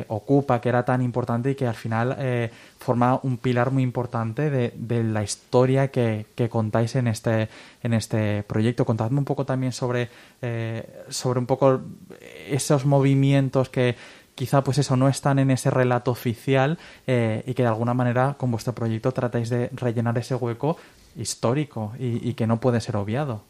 Ocupa 0.07 0.61
que 0.61 0.69
era 0.69 0.85
tan 0.85 1.01
importante 1.01 1.51
y 1.51 1.55
que 1.55 1.65
al 1.65 1.75
final 1.75 2.51
forma 2.85 3.19
un 3.23 3.37
pilar 3.37 3.71
muy 3.71 3.81
importante 3.81 4.51
de, 4.51 4.71
de 4.75 5.03
la 5.03 5.23
historia 5.23 5.87
que, 5.89 6.27
que, 6.35 6.49
contáis 6.49 6.95
en 6.95 7.07
este, 7.07 7.49
en 7.81 7.93
este 7.93 8.43
proyecto. 8.43 8.85
Contadme 8.85 9.17
un 9.17 9.25
poco 9.25 9.43
también 9.43 9.71
sobre, 9.71 10.09
eh, 10.47 11.05
sobre 11.09 11.39
un 11.39 11.47
poco 11.47 11.81
esos 12.47 12.85
movimientos 12.85 13.69
que 13.69 13.95
quizá 14.35 14.63
pues 14.63 14.77
eso 14.77 14.95
no 14.95 15.07
están 15.07 15.39
en 15.39 15.49
ese 15.49 15.71
relato 15.71 16.11
oficial 16.11 16.77
eh, 17.07 17.43
y 17.47 17.55
que 17.55 17.63
de 17.63 17.69
alguna 17.69 17.95
manera 17.95 18.35
con 18.37 18.51
vuestro 18.51 18.75
proyecto 18.75 19.11
tratáis 19.11 19.49
de 19.49 19.69
rellenar 19.73 20.15
ese 20.19 20.35
hueco 20.35 20.77
histórico 21.15 21.93
y, 21.97 22.33
que 22.33 22.45
no 22.45 22.59
puede 22.59 22.79
ser 22.79 22.95
obviado. 22.95 23.41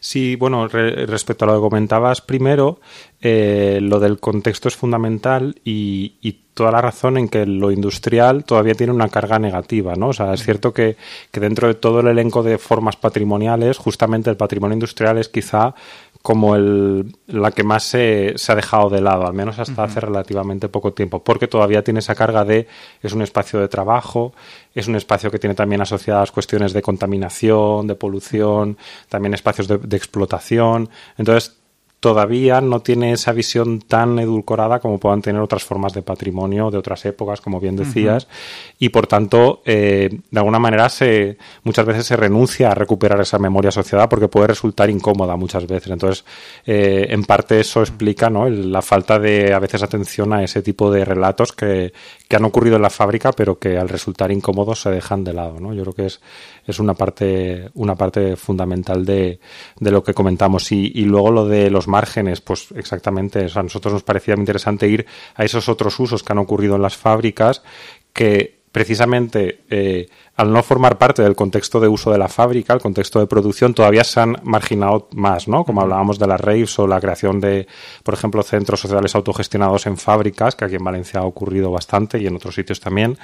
Sí, 0.00 0.36
bueno, 0.36 0.68
respecto 0.68 1.44
a 1.44 1.48
lo 1.48 1.54
que 1.54 1.60
comentabas 1.60 2.20
primero, 2.20 2.80
eh, 3.20 3.78
lo 3.82 4.00
del 4.00 4.18
contexto 4.18 4.68
es 4.68 4.76
fundamental 4.76 5.56
y, 5.64 6.16
toda 6.50 6.72
la 6.72 6.82
razón 6.82 7.16
en 7.16 7.28
que 7.28 7.46
lo 7.46 7.70
industrial 7.70 8.44
todavía 8.44 8.74
tiene 8.74 8.92
una 8.92 9.08
carga 9.08 9.38
negativa, 9.38 9.94
¿no? 9.94 10.08
O 10.08 10.12
sea, 10.12 10.34
es 10.34 10.42
cierto 10.42 10.74
que, 10.74 10.96
que 11.30 11.40
dentro 11.40 11.68
de 11.68 11.74
todo 11.74 12.00
el 12.00 12.08
elenco 12.08 12.42
de 12.42 12.58
formas 12.58 12.96
patrimoniales, 12.96 13.78
justamente 13.78 14.28
el 14.28 14.36
patrimonio 14.36 14.74
industrial 14.74 15.16
es 15.16 15.30
quizá 15.30 15.74
como 16.22 16.54
el, 16.54 17.16
la 17.26 17.50
que 17.50 17.64
más 17.64 17.82
se, 17.84 18.34
se, 18.36 18.52
ha 18.52 18.54
dejado 18.54 18.90
de 18.90 19.00
lado, 19.00 19.26
al 19.26 19.32
menos 19.32 19.58
hasta 19.58 19.84
hace 19.84 20.00
relativamente 20.00 20.68
poco 20.68 20.92
tiempo, 20.92 21.24
porque 21.24 21.48
todavía 21.48 21.82
tiene 21.82 22.00
esa 22.00 22.14
carga 22.14 22.44
de 22.44 22.66
es 23.02 23.12
un 23.12 23.22
espacio 23.22 23.58
de 23.58 23.68
trabajo, 23.68 24.34
es 24.74 24.86
un 24.86 24.96
espacio 24.96 25.30
que 25.30 25.38
tiene 25.38 25.54
también 25.54 25.80
asociadas 25.80 26.30
cuestiones 26.30 26.72
de 26.74 26.82
contaminación, 26.82 27.86
de 27.86 27.94
polución, 27.94 28.76
también 29.08 29.32
espacios 29.32 29.66
de, 29.66 29.78
de 29.78 29.96
explotación. 29.96 30.90
Entonces, 31.16 31.59
todavía 32.00 32.62
no 32.62 32.80
tiene 32.80 33.12
esa 33.12 33.32
visión 33.32 33.80
tan 33.80 34.18
edulcorada 34.18 34.80
como 34.80 34.98
puedan 34.98 35.20
tener 35.20 35.40
otras 35.40 35.64
formas 35.64 35.92
de 35.92 36.02
patrimonio 36.02 36.70
de 36.70 36.78
otras 36.78 37.04
épocas, 37.04 37.42
como 37.42 37.60
bien 37.60 37.76
decías, 37.76 38.26
y 38.78 38.88
por 38.88 39.06
tanto, 39.06 39.60
eh, 39.66 40.08
de 40.30 40.38
alguna 40.38 40.58
manera, 40.58 40.88
se, 40.88 41.36
muchas 41.62 41.84
veces 41.84 42.06
se 42.06 42.16
renuncia 42.16 42.70
a 42.70 42.74
recuperar 42.74 43.20
esa 43.20 43.38
memoria 43.38 43.68
asociada 43.68 44.08
porque 44.08 44.28
puede 44.28 44.48
resultar 44.48 44.88
incómoda 44.88 45.36
muchas 45.36 45.66
veces. 45.66 45.92
Entonces, 45.92 46.24
eh, 46.64 47.06
en 47.10 47.24
parte 47.24 47.60
eso 47.60 47.82
explica 47.82 48.30
¿no? 48.30 48.48
la 48.48 48.80
falta 48.80 49.18
de, 49.18 49.52
a 49.52 49.58
veces, 49.58 49.82
atención 49.82 50.32
a 50.32 50.42
ese 50.42 50.62
tipo 50.62 50.90
de 50.90 51.04
relatos 51.04 51.52
que, 51.52 51.92
que 52.30 52.36
han 52.36 52.44
ocurrido 52.44 52.76
en 52.76 52.82
la 52.82 52.90
fábrica, 52.90 53.32
pero 53.32 53.58
que 53.58 53.76
al 53.76 53.88
resultar 53.88 54.30
incómodos 54.30 54.82
se 54.82 54.90
dejan 54.90 55.24
de 55.24 55.32
lado. 55.32 55.58
¿no? 55.58 55.74
Yo 55.74 55.82
creo 55.82 55.94
que 55.94 56.06
es, 56.06 56.20
es 56.64 56.78
una 56.78 56.94
parte, 56.94 57.68
una 57.74 57.96
parte 57.96 58.36
fundamental 58.36 59.04
de, 59.04 59.40
de 59.80 59.90
lo 59.90 60.04
que 60.04 60.14
comentamos. 60.14 60.70
Y, 60.70 60.92
y 60.94 61.06
luego 61.06 61.32
lo 61.32 61.48
de 61.48 61.70
los 61.70 61.88
márgenes, 61.88 62.40
pues 62.40 62.68
exactamente, 62.76 63.48
a 63.52 63.62
nosotros 63.64 63.94
nos 63.94 64.04
parecía 64.04 64.36
muy 64.36 64.42
interesante 64.42 64.86
ir 64.86 65.06
a 65.34 65.44
esos 65.44 65.68
otros 65.68 65.98
usos 65.98 66.22
que 66.22 66.32
han 66.32 66.38
ocurrido 66.38 66.76
en 66.76 66.82
las 66.82 66.96
fábricas 66.96 67.64
que 68.12 68.59
precisamente 68.72 69.60
eh, 69.68 70.08
al 70.36 70.52
no 70.52 70.62
formar 70.62 70.96
parte 70.96 71.22
del 71.22 71.34
contexto 71.34 71.80
de 71.80 71.88
uso 71.88 72.10
de 72.12 72.18
la 72.18 72.28
fábrica, 72.28 72.72
el 72.72 72.80
contexto 72.80 73.18
de 73.18 73.26
producción, 73.26 73.74
todavía 73.74 74.04
se 74.04 74.20
han 74.20 74.36
marginado 74.42 75.08
más, 75.12 75.48
¿no? 75.48 75.64
Como 75.64 75.80
hablábamos 75.80 76.18
de 76.18 76.26
las 76.26 76.40
raves 76.40 76.78
o 76.78 76.86
la 76.86 77.00
creación 77.00 77.40
de, 77.40 77.66
por 78.04 78.14
ejemplo, 78.14 78.42
centros 78.42 78.80
sociales 78.80 79.14
autogestionados 79.14 79.86
en 79.86 79.96
fábricas, 79.96 80.54
que 80.54 80.64
aquí 80.64 80.76
en 80.76 80.84
Valencia 80.84 81.20
ha 81.20 81.24
ocurrido 81.24 81.70
bastante 81.70 82.18
y 82.18 82.26
en 82.26 82.36
otros 82.36 82.54
sitios 82.54 82.80
también. 82.80 83.18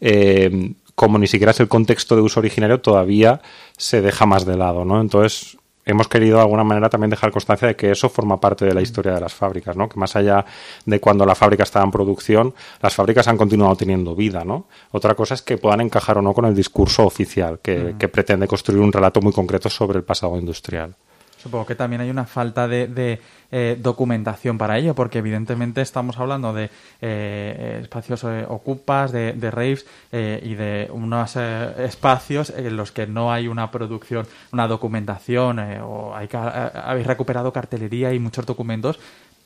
Eh, 0.00 0.72
como 0.94 1.18
ni 1.18 1.26
siquiera 1.26 1.50
es 1.50 1.60
el 1.60 1.68
contexto 1.68 2.14
de 2.16 2.22
uso 2.22 2.40
originario, 2.40 2.80
todavía 2.80 3.40
se 3.76 4.02
deja 4.02 4.26
más 4.26 4.44
de 4.44 4.56
lado, 4.56 4.84
¿no? 4.84 5.00
Entonces, 5.00 5.56
hemos 5.84 6.08
querido 6.08 6.36
de 6.36 6.42
alguna 6.42 6.64
manera 6.64 6.88
también 6.88 7.10
dejar 7.10 7.30
constancia 7.30 7.68
de 7.68 7.76
que 7.76 7.90
eso 7.90 8.08
forma 8.08 8.40
parte 8.40 8.64
de 8.64 8.74
la 8.74 8.82
historia 8.82 9.12
de 9.12 9.20
las 9.20 9.34
fábricas, 9.34 9.76
¿no? 9.76 9.88
Que 9.88 9.98
más 9.98 10.14
allá 10.16 10.44
de 10.84 11.00
cuando 11.00 11.26
la 11.26 11.34
fábrica 11.34 11.62
estaba 11.62 11.84
en 11.84 11.90
producción, 11.90 12.54
las 12.80 12.94
fábricas 12.94 13.28
han 13.28 13.36
continuado 13.36 13.76
teniendo 13.76 14.14
vida, 14.14 14.44
¿no? 14.44 14.66
Otra 14.90 15.14
cosa 15.14 15.34
es 15.34 15.42
que 15.42 15.58
puedan 15.58 15.80
encajar 15.80 16.18
o 16.18 16.22
no 16.22 16.32
con 16.32 16.44
el 16.44 16.54
discurso 16.54 17.04
oficial, 17.04 17.58
que, 17.60 17.94
que 17.98 18.08
pretende 18.08 18.46
construir 18.46 18.80
un 18.80 18.92
relato 18.92 19.20
muy 19.20 19.32
concreto 19.32 19.68
sobre 19.68 19.98
el 19.98 20.04
pasado 20.04 20.38
industrial. 20.38 20.94
Supongo 21.42 21.66
que 21.66 21.74
también 21.74 22.00
hay 22.00 22.08
una 22.08 22.24
falta 22.24 22.68
de, 22.68 23.18
eh, 23.50 23.76
documentación 23.80 24.58
para 24.58 24.78
ello, 24.78 24.94
porque 24.94 25.18
evidentemente 25.18 25.80
estamos 25.80 26.16
hablando 26.18 26.52
de 26.52 26.70
eh, 27.00 27.80
espacios 27.82 28.22
eh, 28.22 28.46
ocupas, 28.48 29.10
de, 29.10 29.32
de 29.32 29.50
raves 29.50 29.84
y 30.12 30.54
de 30.54 30.88
unos 30.92 31.34
espacios 31.36 32.50
en 32.50 32.76
los 32.76 32.92
que 32.92 33.08
no 33.08 33.32
hay 33.32 33.48
una 33.48 33.72
producción, 33.72 34.26
una 34.52 34.68
documentación, 34.68 35.58
o 35.82 36.14
hay, 36.14 36.28
habéis 36.32 37.06
recuperado 37.08 37.52
cartelería 37.52 38.12
y 38.14 38.20
muchos 38.20 38.46
documentos 38.46 39.00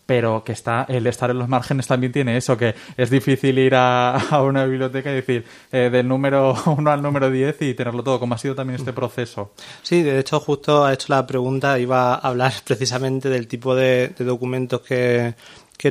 pero 0.06 0.44
que 0.44 0.52
está 0.52 0.86
el 0.88 1.06
estar 1.08 1.30
en 1.30 1.38
los 1.38 1.48
márgenes 1.48 1.88
también 1.88 2.12
tiene 2.12 2.36
eso, 2.36 2.56
que 2.56 2.74
es 2.96 3.10
difícil 3.10 3.58
ir 3.58 3.74
a, 3.74 4.16
una 4.40 4.64
biblioteca 4.64 5.10
y 5.10 5.16
decir 5.16 5.44
eh, 5.72 5.90
del 5.90 6.06
número 6.06 6.54
1 6.66 6.90
al 6.90 7.02
número 7.02 7.30
10 7.30 7.62
y 7.62 7.74
tenerlo 7.74 8.02
todo, 8.04 8.20
como 8.20 8.34
ha 8.34 8.38
sido 8.38 8.54
también 8.54 8.78
este 8.78 8.92
proceso. 8.92 9.52
Sí, 9.82 10.02
de 10.02 10.20
hecho 10.20 10.38
justo 10.38 10.84
ha 10.84 10.92
hecho 10.92 11.06
la 11.08 11.26
pregunta, 11.26 11.78
iba 11.78 12.14
a 12.14 12.18
hablar 12.18 12.52
precisamente 12.64 13.28
del 13.28 13.48
tipo 13.48 13.74
de, 13.74 14.14
documentos 14.18 14.80
que, 14.80 15.34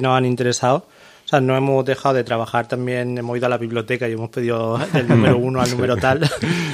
nos 0.01 0.17
han 0.17 0.25
interesado. 0.25 0.87
O 1.25 1.27
sea, 1.27 1.41
no 1.41 1.57
hemos 1.57 1.83
dejado 1.83 2.13
de 2.13 2.23
trabajar 2.23 2.67
también, 2.67 3.17
hemos 3.17 3.35
ido 3.35 3.47
a 3.47 3.49
la 3.49 3.57
biblioteca 3.57 4.07
y 4.07 4.13
hemos 4.13 4.29
pedido 4.29 4.77
del 4.93 5.07
número 5.07 5.37
1 5.37 5.59
al 5.59 5.71
número 5.71 5.97
tal. 5.97 6.29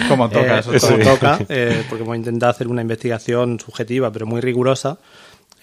como 0.10 0.30
toca, 0.30 0.58
eh, 0.58 0.64
eso 0.74 0.90
como 0.90 1.04
toca, 1.04 1.40
eh, 1.48 1.84
porque 1.90 2.04
hemos 2.04 2.18
intentado 2.18 2.52
hacer 2.52 2.68
una 2.68 2.82
investigación 2.82 3.60
subjetiva, 3.60 4.12
pero 4.12 4.26
muy 4.26 4.42
rigurosa 4.42 5.00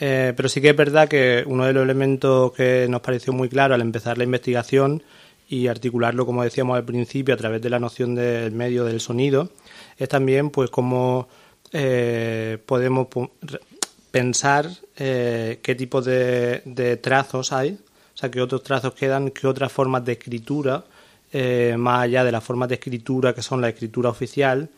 eh, 0.01 0.33
pero 0.37 0.49
sí 0.49 0.61
que 0.61 0.71
es 0.71 0.77
verdad 0.77 1.09
que 1.09 1.43
uno 1.47 1.65
de 1.65 1.73
los 1.73 1.83
elementos 1.83 2.53
que 2.53 2.87
nos 2.89 3.01
pareció 3.01 3.33
muy 3.33 3.49
claro 3.49 3.75
al 3.75 3.81
empezar 3.81 4.19
la 4.19 4.25
investigación 4.25 5.03
y 5.49 5.67
articularlo, 5.67 6.27
como 6.27 6.45
decíamos 6.45 6.77
al 6.77 6.85
principio, 6.85 7.35
a 7.35 7.39
través 7.39 7.63
de 7.63 7.71
la 7.71 7.79
noción 7.79 8.15
del 8.15 8.53
medio 8.53 8.85
del 8.85 9.01
sonido, 9.01 9.51
es 9.97 10.09
también 10.09 10.51
pues 10.51 10.71
cómo 10.71 11.29
eh, 11.73 12.59
podemos 12.65 13.09
pensar 14.11 14.69
eh, 14.97 15.61
qué 15.63 15.75
tipo 15.75 16.03
de, 16.03 16.63
de, 16.65 16.97
trazos 16.99 17.53
hay, 17.53 17.73
o 17.73 18.17
sea, 18.17 18.31
qué 18.31 18.41
otros 18.41 18.63
trazos 18.63 18.95
quedan, 18.95 19.31
qué 19.31 19.47
otras 19.47 19.73
formas 19.73 20.05
de 20.05 20.13
escritura 20.13 20.85
eh, 21.31 21.75
más 21.77 22.05
allá 22.05 22.25
de 22.25 22.33
las 22.33 22.43
formas 22.43 22.71
de 22.71 22.77
escritura 22.77 23.35
que 23.35 23.43
son 23.43 23.61
la 23.61 23.69
escritura 23.69 24.09
oficial, 24.09 24.71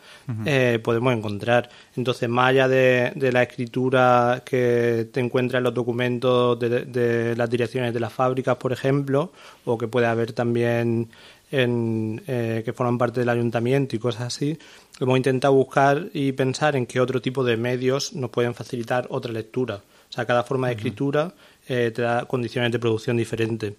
eh, 0.45 0.80
podemos 0.83 1.12
encontrar. 1.12 1.69
Entonces, 1.97 2.28
más 2.28 2.50
allá 2.50 2.66
de, 2.66 3.30
la 3.33 3.42
escritura 3.42 4.42
que 4.45 5.09
te 5.12 5.21
encuentras 5.21 5.61
en 5.61 5.64
los 5.64 5.75
documentos 5.75 6.59
de, 6.59 7.35
las 7.37 7.49
direcciones 7.50 7.95
de 7.95 8.00
las 8.00 8.12
fábricas, 8.12 8.57
por 8.57 8.73
ejemplo, 8.73 9.33
o 9.64 9.78
que 9.78 9.87
puede 9.87 10.07
haber 10.07 10.33
también 10.33 11.09
en, 11.52 12.23
eh, 12.26 12.62
que 12.64 12.73
forman 12.73 12.99
parte 12.99 13.21
del 13.21 13.28
ayuntamiento 13.28 13.95
y 13.95 14.00
cosas 14.00 14.23
así, 14.23 14.59
hemos 14.99 15.16
intentado 15.16 15.54
buscar 15.54 16.09
y 16.12 16.33
pensar 16.33 16.75
en 16.75 16.87
qué 16.87 17.00
otro 17.00 17.23
tipo 17.23 17.45
de 17.45 17.57
medios 17.57 18.12
nos 18.12 18.30
pueden 18.30 18.54
facilitar 18.54 19.07
otra 19.11 19.33
lectura. 19.33 19.76
O 19.76 20.12
sea, 20.12 20.26
cada 20.26 20.42
forma 20.42 20.66
de 20.66 20.75
escritura 20.75 21.33
te 21.66 21.92
da 21.92 22.25
condiciones 22.25 22.73
de 22.73 22.80
producción 22.80 23.16
diferentes. 23.16 23.75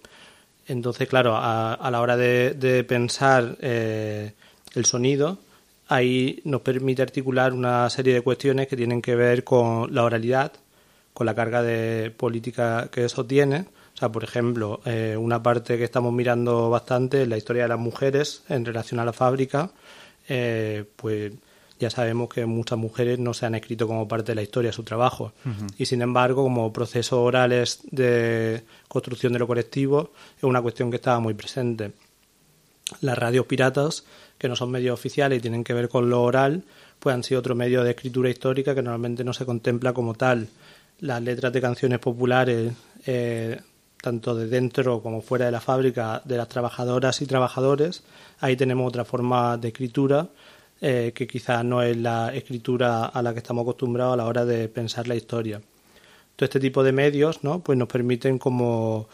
Entonces, 0.68 1.08
claro, 1.08 1.34
a, 1.36 1.88
la 1.90 2.00
hora 2.00 2.16
de, 2.16 2.84
pensar 2.88 3.56
eh, 3.60 4.32
el 4.74 4.84
sonido, 4.84 5.38
ahí 5.88 6.40
nos 6.44 6.60
permite 6.62 7.02
articular 7.02 7.52
una 7.52 7.88
serie 7.90 8.14
de 8.14 8.20
cuestiones 8.22 8.68
que 8.68 8.76
tienen 8.76 9.02
que 9.02 9.14
ver 9.14 9.44
con 9.44 9.92
la 9.94 10.04
oralidad, 10.04 10.52
con 11.12 11.26
la 11.26 11.34
carga 11.34 11.62
de 11.62 12.10
política 12.10 12.88
que 12.90 13.04
eso 13.04 13.26
tiene. 13.26 13.66
O 13.94 13.96
sea, 13.96 14.10
por 14.10 14.24
ejemplo, 14.24 14.80
eh, 14.84 15.16
una 15.18 15.42
parte 15.42 15.76
que 15.76 15.84
estamos 15.84 16.12
mirando 16.12 16.70
bastante 16.70 17.22
es 17.22 17.28
la 17.28 17.36
historia 17.36 17.62
de 17.62 17.68
las 17.68 17.78
mujeres 17.78 18.42
en 18.48 18.64
relación 18.64 19.00
a 19.00 19.04
la 19.04 19.12
fábrica. 19.12 19.70
Eh, 20.28 20.84
pues 20.96 21.32
ya 21.82 21.90
sabemos 21.90 22.28
que 22.28 22.46
muchas 22.46 22.78
mujeres 22.78 23.18
no 23.18 23.34
se 23.34 23.44
han 23.44 23.56
escrito 23.56 23.88
como 23.88 24.06
parte 24.06 24.30
de 24.30 24.36
la 24.36 24.42
historia 24.42 24.72
su 24.72 24.84
trabajo. 24.84 25.32
Y 25.76 25.86
sin 25.86 26.00
embargo, 26.00 26.44
como 26.44 26.72
procesos 26.72 27.18
orales 27.18 27.80
de 27.90 28.62
construcción 28.86 29.32
de 29.32 29.40
lo 29.40 29.48
colectivo, 29.48 30.12
es 30.38 30.44
una 30.44 30.62
cuestión 30.62 30.90
que 30.90 30.96
estaba 30.96 31.18
muy 31.18 31.34
presente. 31.34 31.90
Las 33.00 33.18
radios 33.18 33.46
piratas, 33.46 34.04
que 34.38 34.48
no 34.48 34.54
son 34.54 34.70
medios 34.70 34.94
oficiales 34.94 35.38
y 35.38 35.42
tienen 35.42 35.64
que 35.64 35.74
ver 35.74 35.88
con 35.88 36.08
lo 36.08 36.22
oral, 36.22 36.62
pues 37.00 37.14
han 37.14 37.24
sido 37.24 37.40
otro 37.40 37.56
medio 37.56 37.82
de 37.82 37.90
escritura 37.90 38.30
histórica 38.30 38.76
que 38.76 38.82
normalmente 38.82 39.24
no 39.24 39.32
se 39.32 39.44
contempla 39.44 39.92
como 39.92 40.14
tal. 40.14 40.46
Las 41.00 41.20
letras 41.20 41.52
de 41.52 41.60
canciones 41.60 41.98
populares, 41.98 42.72
eh, 43.06 43.60
tanto 44.00 44.36
de 44.36 44.46
dentro 44.46 45.02
como 45.02 45.20
fuera 45.20 45.46
de 45.46 45.50
la 45.50 45.60
fábrica, 45.60 46.22
de 46.24 46.36
las 46.36 46.48
trabajadoras 46.48 47.20
y 47.22 47.26
trabajadores, 47.26 48.04
ahí 48.38 48.54
tenemos 48.54 48.86
otra 48.86 49.04
forma 49.04 49.56
de 49.56 49.68
escritura 49.68 50.28
eh, 50.84 51.12
que 51.14 51.28
quizás 51.28 51.64
no 51.64 51.80
es 51.80 51.96
la 51.96 52.34
escritura 52.34 53.04
a 53.04 53.22
la 53.22 53.32
que 53.32 53.38
estamos 53.38 53.62
acostumbrados 53.62 54.14
a 54.14 54.16
la 54.16 54.26
hora 54.26 54.44
de 54.44 54.68
pensar 54.68 55.06
la 55.06 55.14
historia. 55.14 55.60
Todo 56.34 56.44
este 56.44 56.58
tipo 56.58 56.82
de 56.82 56.90
medios 56.90 57.44
¿no? 57.44 57.60
pues 57.60 57.78
nos 57.78 57.86
permiten 57.86 58.36
como 58.36 59.06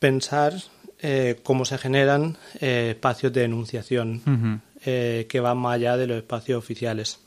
pensar 0.00 0.52
eh, 0.98 1.38
cómo 1.44 1.64
se 1.64 1.78
generan 1.78 2.36
eh, 2.60 2.88
espacios 2.90 3.32
de 3.32 3.44
enunciación 3.44 4.60
que 4.82 5.40
van 5.40 5.58
más 5.58 5.74
allá 5.76 5.96
de 5.96 6.08
los 6.08 6.16
espacios 6.16 6.58
oficiales. 6.58 7.20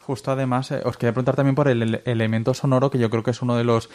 Justo 0.00 0.32
además, 0.32 0.72
os 0.72 0.96
quería 0.96 1.12
preguntar 1.12 1.36
también 1.36 1.54
por 1.54 1.68
el, 1.68 2.02
elemento 2.04 2.54
sonoro, 2.54 2.90
que 2.90 2.98
yo 2.98 3.08
creo 3.08 3.22
que 3.22 3.30
es 3.30 3.40
uno 3.40 3.56
de 3.56 3.62
los 3.62 3.88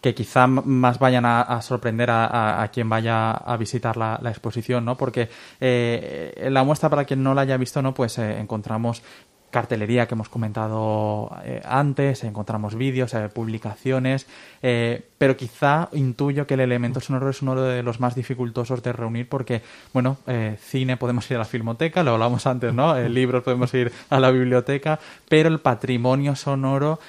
que 0.00 0.14
quizá 0.14 0.46
más 0.46 0.98
vayan 0.98 1.24
a, 1.26 1.60
sorprender 1.62 2.08
a, 2.10 2.68
quien 2.72 2.88
vaya 2.88 3.32
a 3.32 3.56
visitar 3.56 3.96
la, 3.96 4.20
exposición, 4.24 4.84
¿no? 4.84 4.96
Porque 4.96 5.28
eh, 5.60 6.48
la 6.50 6.62
muestra, 6.64 6.88
para 6.88 7.04
quien 7.04 7.22
no 7.22 7.34
la 7.34 7.42
haya 7.42 7.56
visto, 7.56 7.82
¿no? 7.82 7.94
Pues 7.94 8.18
eh, 8.18 8.38
encontramos 8.38 9.02
cartelería 9.50 10.06
que 10.06 10.14
hemos 10.14 10.28
comentado 10.28 11.30
eh, 11.44 11.62
antes, 11.64 12.24
encontramos 12.24 12.74
vídeos, 12.74 13.14
eh, 13.14 13.28
publicaciones, 13.28 14.26
eh, 14.62 15.02
pero 15.16 15.36
quizá 15.36 15.88
intuyo 15.92 16.46
que 16.46 16.54
el 16.54 16.60
elemento 16.60 17.00
sonoro 17.00 17.30
es 17.30 17.42
uno 17.42 17.60
de 17.60 17.82
los 17.82 17.98
más 17.98 18.14
dificultosos 18.14 18.82
de 18.82 18.92
reunir 18.92 19.28
porque, 19.28 19.62
bueno, 19.92 20.18
cine 20.60 20.96
podemos 20.96 21.28
ir 21.30 21.36
a 21.36 21.40
la 21.40 21.44
filmoteca, 21.44 22.04
lo 22.04 22.12
hablamos 22.12 22.46
antes, 22.46 22.72
¿no? 22.72 22.96
libros 23.08 23.42
podemos 23.42 23.74
ir 23.74 23.90
a 24.10 24.20
la 24.20 24.30
biblioteca, 24.30 25.00
pero 25.28 25.48
el 25.48 25.58
patrimonio 25.58 26.36
sonoro, 26.36 27.00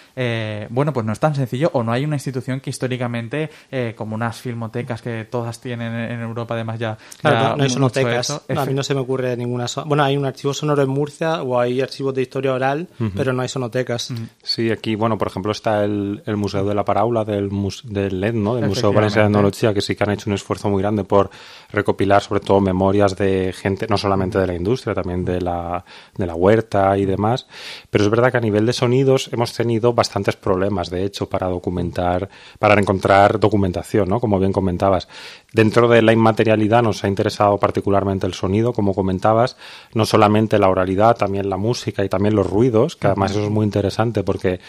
bueno, 0.70 0.92
pues 0.92 1.06
no 1.06 1.14
es 1.14 1.20
tan 1.20 1.36
sencillo 1.36 1.70
o 1.74 1.84
no 1.84 1.92
hay 1.92 2.04
una 2.04 2.16
institución 2.16 2.62
que 2.62 2.72
históricamente, 2.72 3.52
como 3.96 4.16
unas 4.16 4.42
filmotecas 4.42 5.04
que 5.04 5.26
todas 5.26 5.62
tienen 5.62 5.94
en 5.94 6.20
Europa, 6.20 6.56
además 6.56 6.80
ya... 6.80 6.98
Claro, 7.22 7.58
no, 7.58 7.64
hay 7.64 7.70
sonotecas. 7.70 8.42
a 8.50 8.66
mí 8.66 8.74
no 8.74 8.82
se 8.82 8.96
me 8.96 9.02
ocurre 9.02 9.38
ninguna... 9.38 9.68
Bueno, 9.86 10.04
hay 10.04 10.18
un 10.18 10.26
archivo 10.26 10.56
sonoro 10.56 10.82
en 10.82 10.90
Murcia 10.90 11.44
o 11.44 11.60
hay 11.60 11.80
archivos 11.80 12.16
de 12.16 12.24
historia 12.30 12.54
oral, 12.54 12.88
pero 13.16 13.34
no 13.34 13.42
hay 13.42 13.50
sonotecas. 13.50 14.14
Sí, 14.44 14.70
aquí, 14.70 14.96
bueno, 14.96 15.18
por 15.18 15.28
ejemplo, 15.28 15.52
está 15.52 15.84
el, 15.84 16.22
el 16.26 16.38
Museo 16.38 16.64
de 16.64 16.76
la 16.76 16.86
Paraula 16.86 17.26
del, 17.26 17.50
del 17.86 18.20
LED, 18.22 18.34
¿no? 18.34 18.56
Del 18.56 18.68
Museo 18.68 18.94
Valenciano 18.94 19.28
de 19.28 19.32
Etnología, 19.32 19.74
que 19.74 19.82
sí 19.82 19.96
que 19.96 20.04
han 20.04 20.12
hecho 20.12 20.30
un 20.30 20.36
esfuerzo 20.36 20.70
muy 20.70 20.82
grande 20.82 21.04
por 21.04 21.32
recopilar, 21.72 22.22
sobre 22.22 22.40
todo, 22.42 22.62
memorias 22.62 23.16
de 23.16 23.52
gente, 23.54 23.88
no 23.90 23.98
solamente 23.98 24.38
de 24.38 24.48
la 24.48 24.54
industria, 24.54 24.94
también 24.94 25.26
de 25.26 25.42
la, 25.42 25.84
de 26.16 26.26
la 26.28 26.36
huerta 26.36 26.98
y 26.98 27.06
demás. 27.06 27.48
Pero 27.90 28.04
es 28.04 28.10
verdad 28.10 28.32
que 28.32 28.38
a 28.38 28.42
nivel 28.42 28.66
de 28.66 28.74
sonidos 28.74 29.30
hemos 29.34 29.54
tenido 29.54 29.94
bastantes 29.94 30.36
problemas, 30.36 30.90
de 30.90 31.04
hecho, 31.04 31.28
para 31.28 31.48
documentar, 31.48 32.30
para 32.60 32.80
encontrar 32.80 33.40
documentación, 33.40 34.08
¿no? 34.08 34.20
Como 34.20 34.40
bien 34.40 34.54
comentabas. 34.54 35.08
Dentro 35.52 35.88
de 35.88 36.04
la 36.04 36.14
inmaterialidad 36.14 36.84
nos 36.84 37.04
ha 37.04 37.08
interesado 37.08 37.58
particularmente 37.58 38.28
el 38.28 38.34
sonido, 38.34 38.72
como 38.72 38.94
comentabas, 38.94 39.58
no 39.94 40.06
solamente 40.06 40.60
la 40.60 40.70
oralidad, 40.70 41.18
también 41.18 41.50
la 41.50 41.58
música 41.58 42.04
y 42.04 42.10
también 42.10 42.36
los 42.36 42.48
ruidos, 42.48 42.96
que 42.96 43.08
además 43.08 43.32
eso 43.32 43.46
es 43.46 43.50
muy 43.50 43.66
interesante 43.66 44.24
porque 44.24 44.60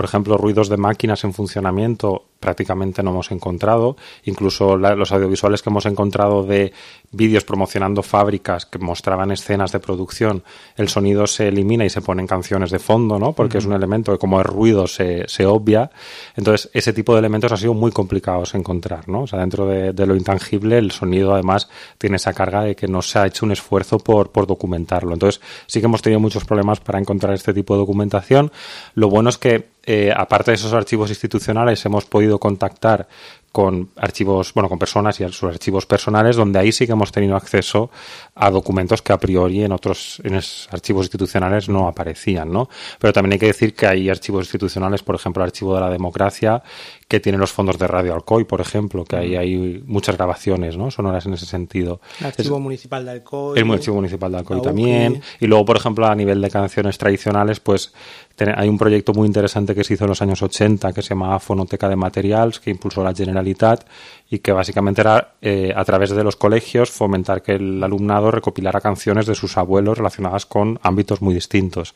Por 0.00 0.06
ejemplo, 0.06 0.38
ruidos 0.38 0.70
de 0.70 0.78
máquinas 0.78 1.24
en 1.24 1.34
funcionamiento 1.34 2.24
prácticamente 2.40 3.02
no 3.02 3.10
hemos 3.10 3.30
encontrado. 3.32 3.96
Incluso 4.24 4.78
los 4.78 5.12
audiovisuales 5.12 5.60
que 5.60 5.68
hemos 5.68 5.84
encontrado 5.84 6.42
de 6.42 6.72
vídeos 7.12 7.44
promocionando 7.44 8.02
fábricas 8.02 8.64
que 8.64 8.78
mostraban 8.78 9.30
escenas 9.30 9.72
de 9.72 9.78
producción, 9.78 10.42
el 10.76 10.88
sonido 10.88 11.26
se 11.26 11.48
elimina 11.48 11.84
y 11.84 11.90
se 11.90 12.00
ponen 12.00 12.26
canciones 12.26 12.70
de 12.70 12.78
fondo, 12.78 13.18
¿no? 13.18 13.34
Porque 13.34 13.58
es 13.58 13.66
un 13.66 13.74
elemento 13.74 14.12
que 14.12 14.18
como 14.18 14.40
es 14.40 14.46
ruido 14.46 14.86
se, 14.86 15.28
se, 15.28 15.44
obvia. 15.44 15.90
Entonces, 16.34 16.70
ese 16.72 16.94
tipo 16.94 17.12
de 17.12 17.18
elementos 17.18 17.52
ha 17.52 17.58
sido 17.58 17.74
muy 17.74 17.90
complicados 17.90 18.54
encontrar, 18.54 19.06
¿no? 19.06 19.24
O 19.24 19.26
sea, 19.26 19.40
dentro 19.40 19.66
de, 19.66 19.92
de, 19.92 20.06
lo 20.06 20.16
intangible, 20.16 20.78
el 20.78 20.92
sonido 20.92 21.34
además 21.34 21.68
tiene 21.98 22.16
esa 22.16 22.32
carga 22.32 22.62
de 22.62 22.74
que 22.74 22.88
no 22.88 23.02
se 23.02 23.18
ha 23.18 23.26
hecho 23.26 23.44
un 23.44 23.52
esfuerzo 23.52 23.98
por, 23.98 24.30
por 24.32 24.46
documentarlo. 24.46 25.12
Entonces, 25.12 25.42
sí 25.66 25.80
que 25.80 25.86
hemos 25.86 26.00
tenido 26.00 26.20
muchos 26.20 26.46
problemas 26.46 26.80
para 26.80 26.98
encontrar 26.98 27.34
este 27.34 27.52
tipo 27.52 27.74
de 27.74 27.80
documentación. 27.80 28.50
Lo 28.94 29.10
bueno 29.10 29.28
es 29.28 29.36
que 29.36 29.68
eh, 29.92 30.12
aparte 30.16 30.52
de 30.52 30.54
esos 30.54 30.72
archivos 30.72 31.10
institucionales, 31.10 31.84
hemos 31.84 32.04
podido 32.04 32.38
contactar 32.38 33.08
con 33.50 33.90
archivos, 33.96 34.54
bueno, 34.54 34.68
con 34.68 34.78
personas 34.78 35.18
y 35.18 35.28
sus 35.32 35.50
archivos 35.50 35.84
personales, 35.84 36.36
donde 36.36 36.60
ahí 36.60 36.70
sí 36.70 36.86
que 36.86 36.92
hemos 36.92 37.10
tenido 37.10 37.34
acceso 37.34 37.90
a 38.36 38.52
documentos 38.52 39.02
que 39.02 39.12
a 39.12 39.18
priori 39.18 39.64
en 39.64 39.72
otros 39.72 40.22
en 40.22 40.40
archivos 40.70 41.06
institucionales 41.06 41.68
no 41.68 41.88
aparecían, 41.88 42.52
¿no? 42.52 42.68
Pero 43.00 43.12
también 43.12 43.32
hay 43.32 43.38
que 43.40 43.46
decir 43.46 43.74
que 43.74 43.88
hay 43.88 44.08
archivos 44.08 44.44
institucionales, 44.44 45.02
por 45.02 45.16
ejemplo, 45.16 45.42
el 45.42 45.48
archivo 45.48 45.74
de 45.74 45.80
la 45.80 45.90
democracia, 45.90 46.62
que 47.10 47.18
tiene 47.18 47.38
los 47.38 47.50
fondos 47.50 47.76
de 47.76 47.88
Radio 47.88 48.14
Alcoy, 48.14 48.44
por 48.44 48.60
ejemplo, 48.60 49.04
que 49.04 49.16
ahí 49.16 49.34
hay 49.34 49.82
muchas 49.84 50.16
grabaciones, 50.16 50.76
¿no? 50.76 50.92
Sonoras 50.92 51.26
en 51.26 51.34
ese 51.34 51.44
sentido. 51.44 52.00
El 52.20 52.26
archivo 52.26 52.60
municipal 52.60 53.04
de 53.04 53.10
Alcoy. 53.10 53.58
El 53.58 53.68
archivo 53.68 53.96
municipal 53.96 54.30
de 54.30 54.38
Alcoy 54.38 54.62
también. 54.62 55.20
Y 55.40 55.48
luego, 55.48 55.64
por 55.64 55.76
ejemplo, 55.76 56.06
a 56.06 56.14
nivel 56.14 56.40
de 56.40 56.48
canciones 56.48 56.98
tradicionales, 56.98 57.58
pues 57.58 57.92
hay 58.38 58.68
un 58.68 58.78
proyecto 58.78 59.12
muy 59.12 59.26
interesante 59.26 59.74
que 59.74 59.82
se 59.82 59.94
hizo 59.94 60.04
en 60.04 60.10
los 60.10 60.22
años 60.22 60.40
80 60.40 60.92
que 60.92 61.02
se 61.02 61.08
llamaba 61.08 61.40
Fonoteca 61.40 61.88
de 61.88 61.96
Materials, 61.96 62.60
que 62.60 62.70
impulsó 62.70 63.02
la 63.02 63.12
Generalitat 63.12 63.84
y 64.30 64.38
que 64.38 64.52
básicamente 64.52 65.00
era 65.00 65.34
eh, 65.42 65.72
a 65.74 65.84
través 65.84 66.10
de 66.10 66.22
los 66.22 66.36
colegios 66.36 66.92
fomentar 66.92 67.42
que 67.42 67.54
el 67.56 67.82
alumnado 67.82 68.30
recopilara 68.30 68.80
canciones 68.80 69.26
de 69.26 69.34
sus 69.34 69.56
abuelos 69.56 69.98
relacionadas 69.98 70.46
con 70.46 70.78
ámbitos 70.84 71.20
muy 71.22 71.34
distintos. 71.34 71.92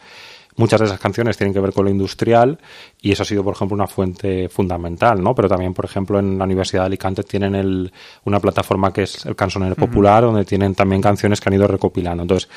Muchas 0.57 0.81
de 0.81 0.87
esas 0.87 1.01
canciones 1.01 1.37
tienen 1.37 1.53
que 1.53 1.61
ver 1.61 1.73
con 1.73 1.85
lo 1.85 1.91
industrial 1.91 2.59
y 3.01 3.13
eso 3.13 3.23
ha 3.23 3.27
sido, 3.27 3.43
por 3.43 3.55
ejemplo, 3.55 3.75
una 3.75 3.87
fuente 3.87 4.49
fundamental, 4.49 5.23
¿no? 5.23 5.35
Pero 5.35 5.49
también, 5.49 5.75
por 5.75 5.85
ejemplo, 5.85 6.19
en 6.19 6.39
la 6.39 6.45
Universidad 6.45 6.83
de 6.83 6.87
Alicante 6.87 7.25
tienen 7.25 7.55
el, 7.55 7.93
una 8.25 8.39
plataforma 8.39 8.93
que 8.93 9.03
es 9.03 9.27
el 9.27 9.35
Cancionero 9.35 9.75
Popular, 9.75 10.23
donde 10.23 10.45
tienen 10.45 10.75
también 10.75 11.03
canciones 11.03 11.41
que 11.41 11.49
han 11.49 11.55
ido 11.55 11.67
recopilando. 11.67 12.23
Entonces, 12.23 12.49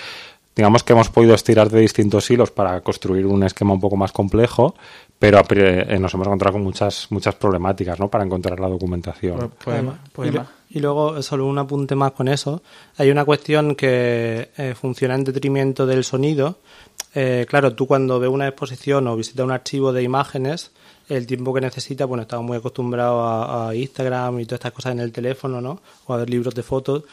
digamos 0.57 0.83
que 0.83 0.93
hemos 0.93 1.09
podido 1.09 1.35
estirar 1.35 1.69
de 1.69 1.79
distintos 1.79 2.29
hilos 2.31 2.49
para 2.49 2.81
construir 2.81 3.27
un 3.27 3.43
esquema 3.43 3.73
un 3.73 3.79
poco 3.79 3.95
más 3.95 4.11
complejo, 4.11 4.73
pero 5.19 5.41
eh, 5.51 5.97
nos 5.99 6.13
hemos 6.15 6.25
encontrado 6.25 6.53
con 6.53 6.63
muchas 6.63 7.07
muchas 7.11 7.35
problemáticas 7.35 7.99
¿no? 7.99 8.09
para 8.09 8.23
encontrar 8.23 8.59
la 8.59 8.67
documentación. 8.67 9.51
Y, 10.69 10.79
luego, 10.79 11.21
solo 11.21 11.45
un 11.45 11.59
apunte 11.59 11.95
más 11.95 12.11
con 12.11 12.27
eso, 12.27 12.61
hay 12.97 13.09
una 13.11 13.23
cuestión 13.23 13.75
que 13.75 14.49
eh, 14.57 14.75
funciona 14.75 15.15
en 15.15 15.23
detrimento 15.23 15.85
del 15.85 16.03
sonido. 16.03 16.57
Eh, 17.19 17.47
claro, 17.49 17.73
tú 17.73 17.87
cuando 17.87 18.19
ves 18.19 18.29
una 18.29 18.47
exposición 18.47 19.07
o 19.07 19.15
visitas 19.15 19.43
un 19.43 19.51
archivo 19.51 19.91
de 19.91 20.03
imágenes, 20.03 20.69
el 21.09 21.25
tiempo 21.25 21.51
que 21.51 21.61
necesitas, 21.61 22.07
bueno, 22.07 22.21
estamos 22.21 22.45
muy 22.45 22.57
acostumbrados 22.57 23.23
a, 23.49 23.73
Instagram 23.73 24.39
y 24.39 24.45
todas 24.45 24.59
estas 24.59 24.71
cosas 24.73 24.91
en 24.91 24.99
el 24.99 25.11
teléfono, 25.11 25.59
¿no? 25.59 25.81
O 26.05 26.13
a 26.13 26.17
ver 26.17 26.29
libros 26.29 26.53
de 26.53 26.61
fotos. 26.61 27.05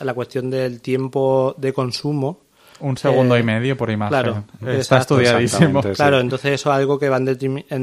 la 0.00 0.14
cuestión 0.14 0.48
del 0.48 0.80
tiempo 0.80 1.54
de 1.58 1.74
consumo 1.74 2.43
un 2.84 2.98
segundo 2.98 3.36
y 3.36 3.40
eh, 3.40 3.42
medio 3.42 3.76
por 3.76 3.90
imagen. 3.90 4.10
Claro, 4.10 4.44
está 4.66 4.98
estudiadísimo. 4.98 5.82
Claro, 5.94 6.20
entonces 6.20 6.52
eso 6.52 6.70
es 6.70 6.76
algo 6.76 6.98
que 6.98 7.08
va 7.08 7.16
en, 7.16 7.24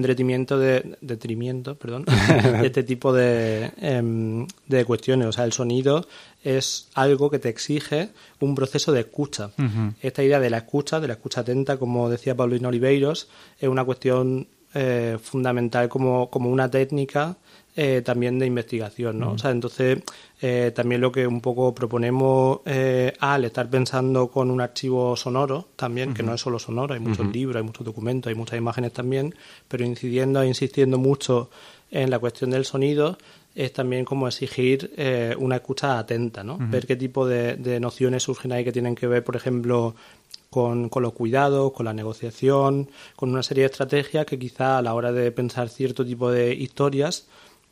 detrimento 0.02 0.60
de 0.60 0.98
detrimento, 1.02 1.76
perdón, 1.76 2.06
de 2.62 2.68
este 2.68 2.84
tipo 2.84 3.12
de, 3.12 3.72
em, 3.82 4.46
de 4.68 4.86
cuestiones. 4.86 5.28
O 5.28 5.32
sea, 5.32 5.46
el 5.46 5.54
sonido 5.54 6.08
es 6.44 6.90
algo 6.94 7.30
que 7.30 7.40
te 7.40 7.50
exige 7.50 8.10
un 8.40 8.54
proceso 8.56 8.92
de 8.92 9.02
escucha. 9.02 9.52
Esta 10.02 10.24
idea 10.24 10.40
de 10.40 10.50
la 10.50 10.58
escucha, 10.58 11.00
de 11.00 11.08
la 11.08 11.14
escucha 11.14 11.42
atenta, 11.42 11.78
como 11.78 12.10
decía 12.10 12.36
Paulino 12.36 12.70
Oliveiros, 12.70 13.28
es 13.60 13.70
una 13.70 13.84
cuestión 13.84 14.48
eh, 14.74 15.18
fundamental 15.22 15.90
como, 15.90 16.30
como 16.30 16.50
una 16.50 16.70
técnica 16.70 17.38
eh, 17.74 18.02
también 18.04 18.38
de 18.38 18.46
investigación, 18.46 19.18
¿no? 19.18 19.32
O 19.32 19.38
sea, 19.38 19.52
entonces 19.52 20.00
eh, 20.42 20.74
también 20.76 21.00
lo 21.00 21.10
que 21.10 21.26
un 21.26 21.40
poco 21.40 21.74
proponemos 21.74 22.60
eh, 22.66 23.14
al 23.22 23.46
estar 23.46 23.70
pensando 23.70 24.28
con 24.28 24.52
un 24.52 24.60
archivo 24.60 25.16
sonoro 25.16 25.70
también, 25.78 26.14
que 26.14 26.22
no 26.22 26.34
es 26.34 26.42
solo 26.42 26.60
sonoro, 26.60 26.96
hay 26.96 27.00
muchos 27.00 27.26
libros, 27.28 27.56
hay 27.56 27.64
muchos 27.64 27.86
documentos, 27.86 28.30
hay 28.30 28.36
muchas 28.36 28.58
imágenes 28.58 28.92
también, 28.92 29.34
pero 29.70 29.86
incidiendo 29.86 30.42
e 30.42 30.48
insistiendo 30.48 30.98
mucho 30.98 31.50
en 31.92 32.10
la 32.10 32.20
cuestión 32.20 32.50
del 32.50 32.66
sonido, 32.66 33.18
es 33.56 33.72
también 33.72 34.04
como 34.04 34.28
exigir 34.28 34.92
una 35.40 35.56
escucha 35.56 35.98
atenta, 35.98 36.44
¿no? 36.44 36.58
Ver 36.60 36.86
qué 36.86 36.98
tipo 36.98 37.26
de, 37.26 37.80
nociones 37.80 38.24
surgen 38.24 38.52
ahí 38.52 38.66
que 38.66 38.74
tienen 38.74 38.96
que 38.96 39.08
ver, 39.08 39.24
por 39.24 39.38
ejemplo, 39.38 39.96
con, 40.52 40.90
con, 40.90 41.02
los 41.02 41.14
cuidados, 41.14 41.72
con 41.72 41.86
la 41.86 41.94
negociación, 41.94 42.90
con 43.16 43.30
una 43.30 43.42
serie 43.42 43.64
de 43.64 43.72
estrategias 43.72 44.28
que 44.28 44.38
quizá 44.38 44.78
a 44.78 44.82
la 44.84 44.94
hora 44.94 45.12
de 45.12 45.32
pensar 45.32 45.70
cierto 45.70 46.06
tipo 46.06 46.30
de 46.30 46.54
historias 46.54 47.26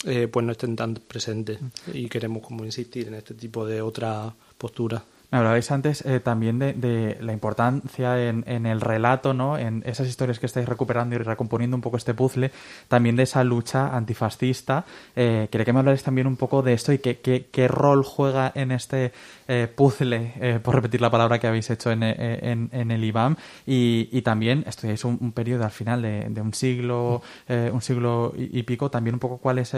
eh, 0.06 0.30
pues 0.32 0.46
no 0.46 0.54
estén 0.54 0.78
tan 0.78 0.94
presentes 0.96 1.60
y 1.94 2.08
queremos 2.08 2.42
como 2.42 2.64
insistir 2.64 3.10
en 3.10 3.16
este 3.16 3.34
tipo 3.34 3.66
de 3.66 3.82
otra 3.82 4.34
postura. 4.58 5.04
Me 5.32 5.38
hablabais 5.38 5.70
antes 5.70 6.04
eh, 6.06 6.20
también 6.20 6.58
de, 6.58 7.18
la 7.22 7.34
importancia 7.34 8.30
en, 8.30 8.66
el 8.66 8.82
relato, 8.82 9.36
¿no? 9.36 9.60
En 9.60 9.84
esas 9.86 10.08
historias 10.08 10.40
que 10.40 10.48
estáis 10.48 10.68
recuperando 10.68 11.16
y 11.16 11.20
recomponiendo 11.20 11.76
un 11.78 11.82
poco 11.82 11.98
este 11.98 12.16
puzzle, 12.16 12.52
también 12.88 13.16
de 13.16 13.24
esa 13.24 13.44
lucha 13.44 13.96
antifascista. 13.96 14.86
Eh, 15.16 15.48
quería 15.52 15.66
que 15.66 15.74
me 15.74 15.80
hablarais 15.80 16.02
también 16.02 16.26
un 16.26 16.36
poco 16.36 16.64
de 16.64 16.74
esto 16.74 16.94
y 16.94 16.98
qué, 16.98 17.20
qué, 17.20 17.68
rol 17.68 18.04
juega 18.04 18.52
en 18.56 18.72
este 18.72 19.12
eh, 19.48 19.68
puzzle, 19.74 20.34
eh, 20.40 20.60
por 20.64 20.74
repetir 20.74 21.00
la 21.00 21.12
palabra 21.12 21.38
que 21.38 21.46
habéis 21.46 21.70
hecho 21.70 21.92
en, 21.92 22.02
en, 22.02 22.92
el 22.92 23.04
IBAM. 23.04 23.36
Y, 23.68 24.10
y 24.12 24.24
también 24.24 24.64
estudiáis 24.66 25.06
un, 25.06 25.32
periodo 25.32 25.64
al 25.64 25.72
final 25.72 26.02
de, 26.02 26.42
un 26.42 26.56
siglo, 26.56 27.22
un 27.48 27.82
siglo 27.84 28.34
y, 28.36 28.58
y, 28.58 28.64
pico, 28.64 28.90
también 28.90 29.14
un 29.14 29.20
poco 29.20 29.38
cuál 29.38 29.60
es 29.60 29.76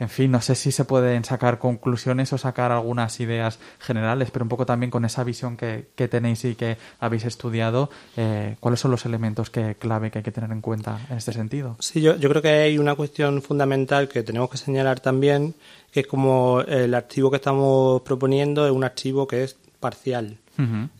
en 0.00 0.08
fin, 0.08 0.30
no 0.30 0.40
sé 0.40 0.54
si 0.54 0.72
se 0.72 0.86
pueden 0.86 1.24
sacar 1.24 1.58
conclusiones 1.58 2.32
o 2.32 2.38
sacar 2.38 2.72
algunas 2.72 3.20
ideas 3.20 3.58
generales, 3.78 4.30
pero 4.30 4.44
un 4.44 4.48
poco 4.48 4.64
también 4.64 4.90
con 4.90 5.04
esa 5.04 5.22
visión 5.24 5.58
que, 5.58 5.84
tenéis 5.94 6.44
y 6.46 6.54
que 6.54 6.78
habéis 6.98 7.26
estudiado, 7.26 7.90
eh, 8.16 8.56
¿cuáles 8.60 8.80
son 8.80 8.90
los 8.90 9.04
elementos 9.04 9.50
que, 9.50 9.74
clave 9.74 10.10
que 10.10 10.18
hay 10.18 10.24
que 10.24 10.32
tener 10.32 10.50
en 10.50 10.62
cuenta 10.62 10.98
en 11.10 11.18
este 11.18 11.34
sentido? 11.34 11.76
Sí, 11.80 12.00
yo, 12.00 12.16
yo 12.16 12.30
creo 12.30 12.40
que 12.40 12.48
hay 12.48 12.78
una 12.78 12.94
cuestión 12.94 13.42
fundamental 13.42 14.08
que 14.08 14.22
tenemos 14.22 14.48
que 14.48 14.56
señalar 14.56 15.00
también, 15.00 15.54
que 15.92 16.00
es 16.00 16.06
como 16.06 16.62
el 16.62 16.94
archivo 16.94 17.30
que 17.30 17.36
estamos 17.36 18.00
proponiendo 18.00 18.64
es 18.66 18.72
un 18.72 18.84
archivo 18.84 19.28
que 19.28 19.44
es 19.44 19.56
parcial. 19.80 20.38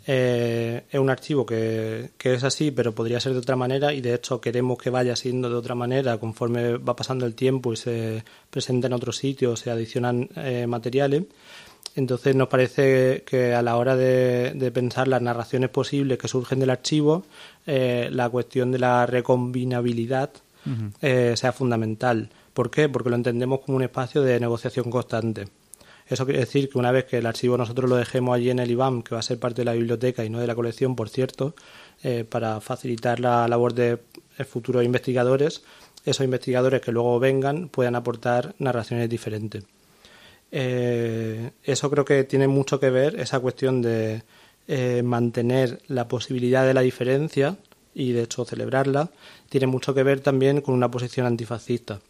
Eh, 0.07 0.85
es 0.90 1.01
un 1.01 1.11
archivo 1.11 1.44
que, 1.44 2.11
es 2.18 2.44
así, 2.44 2.70
pero 2.70 2.94
podría 2.94 3.20
ser 3.20 3.33
de 3.33 3.38
otra 3.38 3.57
manera 3.57 3.92
y 3.92 4.01
de 4.01 4.14
hecho 4.14 4.40
queremos 4.40 4.79
que 4.79 4.90
vaya 4.90 5.16
siendo 5.16 5.49
de 5.49 5.57
otra 5.57 5.75
manera 5.75 6.18
conforme 6.18 6.77
va 6.79 6.96
pasando 6.96 7.27
el 7.27 7.35
tiempo 7.35 7.73
y 7.73 7.77
se 7.77 8.25
presenta 8.51 8.87
en 8.87 8.92
otros 8.92 9.16
sitios, 9.16 9.61
se 9.61 9.70
adicionan 9.70 10.29
eh, 10.37 10.66
materiales. 10.66 11.25
Entonces 11.96 12.37
nos 12.37 12.49
parece 12.49 13.25
que 13.27 13.55
a 13.55 13.62
la 13.62 13.77
hora 13.77 13.96
de, 13.96 14.70
pensar 14.73 15.09
las 15.09 15.20
narraciones 15.20 15.70
posibles 15.70 16.18
que 16.18 16.29
surgen 16.29 16.61
del 16.61 16.70
archivo, 16.70 17.25
eh, 17.66 18.09
la 18.12 18.29
cuestión 18.31 18.70
de 18.70 18.79
la 18.79 19.07
recombinabilidad 19.07 20.31
sea 21.35 21.53
fundamental. 21.53 22.29
¿Por 22.53 22.70
qué? 22.70 22.88
Porque 22.88 23.11
lo 23.11 23.16
entendemos 23.16 23.61
como 23.61 23.77
un 23.77 23.83
espacio 23.83 24.23
de 24.23 24.38
negociación 24.38 24.90
constante. 24.90 25.49
Eso 26.11 26.25
quiere 26.25 26.40
decir 26.40 26.68
que 26.68 26.77
una 26.77 26.90
vez 26.90 27.05
que 27.05 27.18
el 27.18 27.27
archivo 27.27 27.57
nosotros 27.57 27.88
lo 27.88 27.94
dejemos 27.94 28.35
allí 28.35 28.51
en 28.51 28.59
el 28.59 28.70
IBAM, 28.70 29.03
que 29.03 29.14
va 29.14 29.20
a 29.20 29.23
ser 29.23 29.38
parte 29.38 29.61
de 29.61 29.64
la 29.64 29.75
biblioteca 29.75 30.25
y 30.25 30.29
no 30.29 30.40
de 30.40 30.46
la 30.49 30.57
colección, 30.57 30.96
por 30.96 31.09
cierto, 31.09 31.55
eh, 32.03 32.25
para 32.29 32.61
facilitar 32.61 33.20
la 33.20 33.46
labor 33.46 33.75
de 33.75 33.99
futuros 34.44 34.85
investigadores, 34.85 35.62
esos 36.05 36.25
investigadores 36.25 36.81
que 36.81 36.90
luego 36.90 37.20
vengan 37.20 37.68
puedan 37.68 37.94
aportar 37.94 38.57
narraciones 38.59 39.09
diferentes. 39.09 39.64
Eh, 40.51 41.51
eso 41.62 41.90
creo 41.90 42.05
que 42.05 42.25
tiene 42.25 42.49
mucho 42.49 42.81
que 42.81 42.90
ver, 42.90 43.20
esa 43.20 43.38
cuestión 43.38 43.81
de 43.81 44.25
eh, 44.66 45.03
mantener 45.05 45.81
la 45.87 46.09
posibilidad 46.09 46.66
de 46.66 46.75
la 46.75 46.81
diferencia 46.81 47.57
y 47.94 48.12
de 48.12 48.23
hecho 48.23 48.44
celebrarla, 48.44 49.11
tiene 49.49 49.68
mucho 49.68 49.94
que 49.94 50.03
ver 50.03 50.20
también 50.20 50.61
con 50.61 50.75
una 50.75 50.90
posición 50.90 51.27
antifascista. 51.27 52.01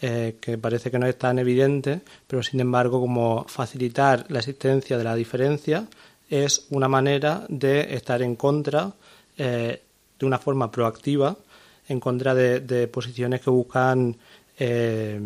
Eh, 0.00 0.36
que 0.40 0.56
parece 0.58 0.92
que 0.92 0.98
no 1.00 1.06
es 1.06 1.18
tan 1.18 1.40
evidente, 1.40 2.02
pero 2.28 2.40
sin 2.40 2.60
embargo, 2.60 3.00
como 3.00 3.44
facilitar 3.48 4.26
la 4.28 4.38
existencia 4.38 4.96
de 4.96 5.02
la 5.02 5.16
diferencia 5.16 5.88
es 6.30 6.66
una 6.70 6.86
manera 6.86 7.44
de 7.48 7.94
estar 7.94 8.22
en 8.22 8.36
contra, 8.36 8.92
eh, 9.36 9.82
de 10.16 10.26
una 10.26 10.38
forma 10.38 10.70
proactiva, 10.70 11.36
en 11.88 11.98
contra 11.98 12.32
de, 12.34 12.86
posiciones 12.86 13.40
que 13.40 13.50
buscan 13.50 14.16
eh, 14.56 15.20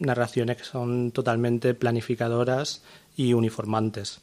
narraciones 0.00 0.56
que 0.56 0.64
son 0.64 1.12
totalmente 1.12 1.74
planificadoras 1.74 2.82
y 3.16 3.32
uniformantes. 3.32 4.22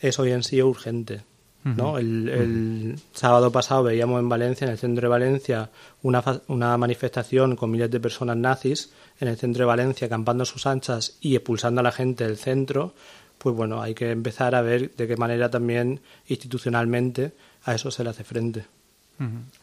Eso 0.00 0.22
hoy 0.22 0.32
en 0.32 0.42
sí 0.42 0.58
es 0.58 0.64
urgente. 0.64 1.22
¿No? 1.64 1.98
el, 1.98 2.96
sábado 3.12 3.52
pasado 3.52 3.82
veíamos 3.82 4.20
en 4.20 4.28
Valencia, 4.28 4.64
en 4.64 4.72
el 4.72 4.78
centro 4.78 5.02
de 5.02 5.08
Valencia, 5.08 5.70
una, 6.02 6.22
una 6.48 6.76
manifestación 6.76 7.56
con 7.56 7.70
miles 7.70 7.90
de 7.90 8.00
personas 8.00 8.36
nazis 8.36 8.92
en 9.20 9.28
el 9.28 9.36
centro 9.36 9.62
de 9.62 9.66
Valencia 9.66 10.06
acampando 10.06 10.44
sus 10.44 10.66
anchas 10.66 11.18
y 11.20 11.34
expulsando 11.34 11.80
a 11.80 11.84
la 11.84 11.92
gente 11.92 12.24
del 12.24 12.36
centro, 12.36 12.94
pues 13.38 13.54
bueno, 13.54 13.82
hay 13.82 13.94
que 13.94 14.10
empezar 14.10 14.54
a 14.54 14.62
ver 14.62 14.94
de 14.96 15.06
qué 15.06 15.16
manera 15.16 15.50
también 15.50 16.00
institucionalmente 16.26 17.32
a 17.64 17.74
eso 17.74 17.90
se 17.90 18.04
le 18.04 18.10
hace 18.10 18.24
frente. 18.24 18.64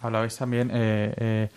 Hablabais 0.01 0.35
también, 0.35 0.69
eh, 0.73 1.13
eh, 1.17 1.49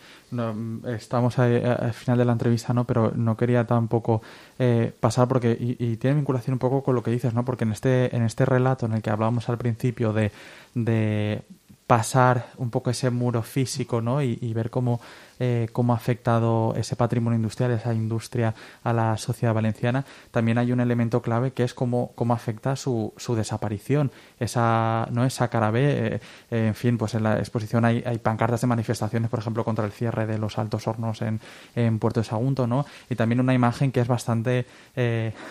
estamos 0.97 1.39
al 1.39 1.93
final 1.93 2.19
de 2.19 2.25
la 2.25 2.33
entrevista, 2.33 2.73
¿no? 2.73 2.85
Pero 2.85 3.13
no 3.15 3.37
quería 3.37 3.67
tampoco 3.67 4.23
eh, 4.59 4.93
pasar 5.01 5.27
porque 5.27 5.57
y, 5.59 5.97
tiene 5.97 6.17
vinculación 6.17 6.55
un 6.55 6.59
poco 6.59 6.83
con 6.83 6.95
lo 6.95 7.03
que 7.03 7.11
dices, 7.11 7.35
¿no? 7.35 7.45
Porque 7.45 7.65
en 7.65 7.73
este 7.73 8.15
en 8.15 8.23
este 8.23 8.45
relato 8.45 8.87
en 8.87 8.93
el 8.93 9.03
que 9.03 9.11
hablábamos 9.11 9.49
al 9.49 9.59
principio 9.59 10.13
de, 10.13 10.31
de 10.75 11.43
pasar 11.89 12.51
un 12.59 12.71
poco 12.71 12.91
ese 12.91 13.11
muro 13.11 13.43
físico, 13.43 14.01
¿no? 14.01 14.23
y 14.23 14.53
ver 14.53 14.71
cómo 14.71 15.01
eh, 15.41 15.69
cómo 15.73 15.93
ha 15.93 15.97
afectado 15.97 16.75
ese 16.77 16.97
patrimonio 16.97 17.37
industrial, 17.37 17.71
esa 17.71 17.95
industria 17.95 18.55
a 18.83 18.93
la 18.93 19.17
sociedad 19.17 19.55
valenciana, 19.55 20.05
también 20.31 20.59
hay 20.59 20.73
un 20.73 20.81
elemento 20.81 21.23
clave 21.23 21.53
que 21.53 21.63
es 21.63 21.75
cómo, 21.75 22.11
cómo 22.15 22.35
afecta 22.35 22.75
su, 22.75 23.13
su 23.17 23.35
desaparición. 23.35 24.11
Esa, 24.41 25.07
¿no? 25.13 25.25
esa 25.25 25.49
cara 25.49 25.71
B, 25.71 25.81
eh, 25.81 26.21
eh, 26.51 26.67
en 26.69 26.75
fin, 26.75 26.99
pues 26.99 27.15
en 27.15 27.23
la 27.23 27.39
exposición 27.39 27.85
hay, 27.85 28.03
hay, 28.05 28.19
pancartas 28.19 28.61
de 28.61 28.67
manifestaciones, 28.67 29.31
por 29.31 29.39
ejemplo, 29.39 29.65
contra 29.65 29.85
el 29.85 29.93
cierre 29.93 30.27
de 30.27 30.39
los 30.39 30.59
altos 30.59 30.87
hornos 30.87 31.23
en, 31.23 31.41
en 31.77 31.99
Puerto 31.99 32.21
de 32.21 32.25
Sagunto, 32.25 32.67
¿no? 32.67 32.85
Y 33.09 33.15
también 33.15 33.41
una 33.41 33.55
imagen 33.55 33.93
que 33.93 34.01
es 34.01 34.09
bastante, 34.09 34.67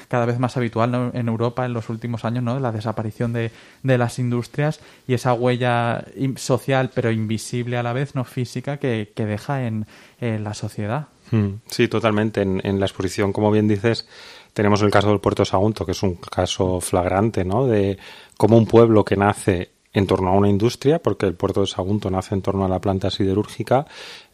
cada 0.07 0.25
vez 0.25 0.39
más 0.39 0.57
habitual 0.57 1.11
en 1.13 1.27
Europa 1.27 1.65
en 1.65 1.73
los 1.73 1.89
últimos 1.89 2.25
años, 2.25 2.43
¿no? 2.43 2.59
La 2.59 2.71
desaparición 2.71 3.33
de, 3.33 3.51
de 3.83 3.97
las 3.97 4.19
industrias 4.19 4.79
y 5.07 5.13
esa 5.13 5.33
huella 5.33 6.05
social, 6.35 6.91
pero 6.93 7.11
invisible 7.11 7.77
a 7.77 7.83
la 7.83 7.93
vez, 7.93 8.15
no 8.15 8.23
física, 8.23 8.77
que, 8.77 9.11
que 9.15 9.25
deja 9.25 9.65
en 9.65 9.76
en, 10.19 10.43
la 10.43 10.53
sociedad. 10.53 11.07
Hmm. 11.31 11.55
Sí, 11.67 11.87
totalmente. 11.87 12.41
En, 12.41 12.79
la 12.79 12.85
exposición, 12.85 13.33
como 13.33 13.51
bien 13.51 13.67
dices, 13.67 14.07
tenemos 14.53 14.81
el 14.81 14.91
caso 14.91 15.09
del 15.09 15.19
Puerto 15.19 15.45
Sagunto, 15.45 15.85
que 15.85 15.91
es 15.91 16.03
un 16.03 16.15
caso 16.15 16.79
flagrante, 16.81 17.43
¿no? 17.43 17.67
De 17.67 17.97
cómo 18.37 18.57
un 18.57 18.65
pueblo 18.65 19.03
que 19.03 19.15
nace 19.15 19.71
en 19.93 20.05
torno 20.05 20.29
a 20.29 20.33
una 20.33 20.49
industria, 20.49 20.99
porque 20.99 21.25
el 21.25 21.33
puerto 21.33 21.61
de 21.61 21.67
Sagunto 21.67 22.09
nace 22.09 22.35
en 22.35 22.41
torno 22.41 22.65
a 22.65 22.69
la 22.69 22.79
planta 22.79 23.09
siderúrgica, 23.09 23.87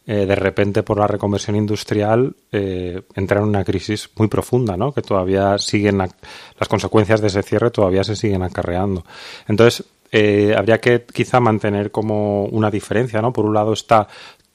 eh, 0.06 0.26
de 0.26 0.34
repente 0.34 0.82
por 0.82 0.98
la 0.98 1.06
reconversión 1.06 1.56
industrial 1.56 2.36
eh, 2.52 3.00
entra 3.14 3.40
en 3.40 3.46
una 3.46 3.64
crisis 3.64 4.10
muy 4.16 4.28
profunda, 4.28 4.76
¿no? 4.76 4.92
Que 4.92 5.00
todavía 5.00 5.56
siguen 5.56 5.96
las 5.96 6.68
consecuencias 6.68 7.22
de 7.22 7.28
ese 7.28 7.42
cierre 7.42 7.70
todavía 7.70 8.04
se 8.04 8.14
siguen 8.14 8.42
acarreando. 8.42 9.06
Entonces 9.48 9.86
eh, 10.12 10.54
habría 10.56 10.78
que 10.78 11.04
quizá 11.10 11.40
mantener 11.40 11.90
como 11.90 12.44
una 12.44 12.70
diferencia, 12.70 13.22
¿no? 13.22 13.32
Por 13.32 13.46
un 13.46 13.54
lado 13.54 13.72
está 13.72 14.06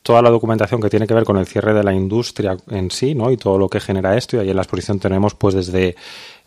toda 0.10 0.24
la 0.24 0.32
documentación 0.32 0.82
que 0.82 0.90
tiene 0.90 1.06
que 1.06 1.14
ver 1.14 1.24
con 1.24 1.38
el 1.38 1.46
cierre 1.46 1.72
de 1.72 1.84
la 1.84 1.94
industria 1.94 2.58
en 2.72 2.90
sí, 2.90 3.14
¿no? 3.14 3.30
Y 3.30 3.38
todo 3.38 3.60
lo 3.60 3.70
que 3.70 3.80
genera 3.80 4.18
esto. 4.18 4.38
Y 4.38 4.40
ahí 4.40 4.50
en 4.50 4.56
la 4.56 4.64
exposición 4.64 4.98
tenemos, 4.98 5.36
pues, 5.36 5.54
desde 5.54 5.96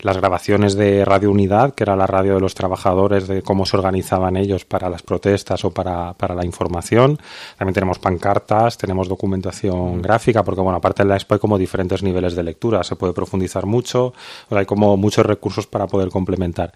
las 0.01 0.16
grabaciones 0.16 0.75
de 0.75 1.05
Radio 1.05 1.31
Unidad, 1.31 1.72
que 1.72 1.85
era 1.85 1.94
la 1.94 2.09
radio 2.09 2.35
de 2.35 2.40
los 2.40 2.57
trabajadores, 2.57 3.29
de 3.29 3.42
cómo 3.42 3.64
se 3.64 3.77
organizaban 3.77 4.37
ellos 4.37 4.64
para 4.64 4.90
las 4.90 5.03
protestas 5.03 5.64
o 5.64 5.70
para, 5.70 6.12
para 6.14 6.35
la 6.35 6.44
información. 6.44 7.20
También 7.57 7.72
tenemos 7.72 8.01
pancartas, 8.01 8.77
tenemos 8.79 9.07
documentación 9.07 9.98
mm. 9.98 10.03
gráfica, 10.03 10.42
porque, 10.42 10.61
bueno, 10.61 10.79
aparte 10.79 11.03
en 11.03 11.11
la 11.11 11.14
expo 11.14 11.35
hay 11.35 11.38
como 11.38 11.57
diferentes 11.57 12.03
niveles 12.03 12.35
de 12.35 12.42
lectura. 12.42 12.83
Se 12.83 12.96
puede 12.96 13.12
profundizar 13.12 13.64
mucho, 13.64 14.12
hay 14.51 14.66
como 14.66 14.96
muchos 14.96 15.25
recursos 15.25 15.68
para 15.68 15.87
poder 15.87 16.09
complementar. 16.09 16.72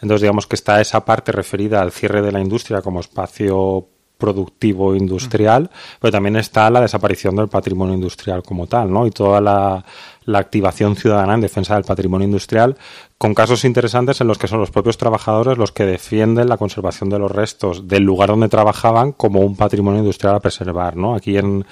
Entonces, 0.00 0.22
digamos 0.22 0.46
que 0.46 0.54
está 0.54 0.80
esa 0.80 1.04
parte 1.04 1.32
referida 1.32 1.82
al 1.82 1.90
cierre 1.90 2.22
de 2.22 2.30
la 2.30 2.40
industria 2.40 2.80
como 2.80 3.00
espacio 3.00 3.88
productivo 4.22 4.94
industrial, 4.94 5.68
pero 6.00 6.12
también 6.12 6.36
está 6.36 6.70
la 6.70 6.80
desaparición 6.80 7.34
del 7.34 7.48
patrimonio 7.48 7.94
industrial 7.94 8.44
como 8.44 8.68
tal, 8.68 8.92
¿no? 8.92 9.04
Y 9.04 9.10
toda 9.10 9.40
la, 9.40 9.84
la 10.24 10.38
activación 10.38 10.94
ciudadana 10.94 11.34
en 11.34 11.40
defensa 11.40 11.74
del 11.74 11.82
patrimonio 11.82 12.26
industrial, 12.26 12.76
con 13.18 13.34
casos 13.34 13.64
interesantes 13.64 14.20
en 14.20 14.28
los 14.28 14.38
que 14.38 14.46
son 14.46 14.60
los 14.60 14.70
propios 14.70 14.96
trabajadores 14.96 15.58
los 15.58 15.72
que 15.72 15.84
defienden 15.84 16.48
la 16.48 16.56
conservación 16.56 17.10
de 17.10 17.18
los 17.18 17.32
restos 17.32 17.88
del 17.88 18.04
lugar 18.04 18.28
donde 18.28 18.48
trabajaban 18.48 19.10
como 19.10 19.40
un 19.40 19.56
patrimonio 19.56 19.98
industrial 19.98 20.36
a 20.36 20.40
preservar, 20.40 20.96
¿no? 20.96 21.16
Aquí 21.16 21.36
en, 21.36 21.64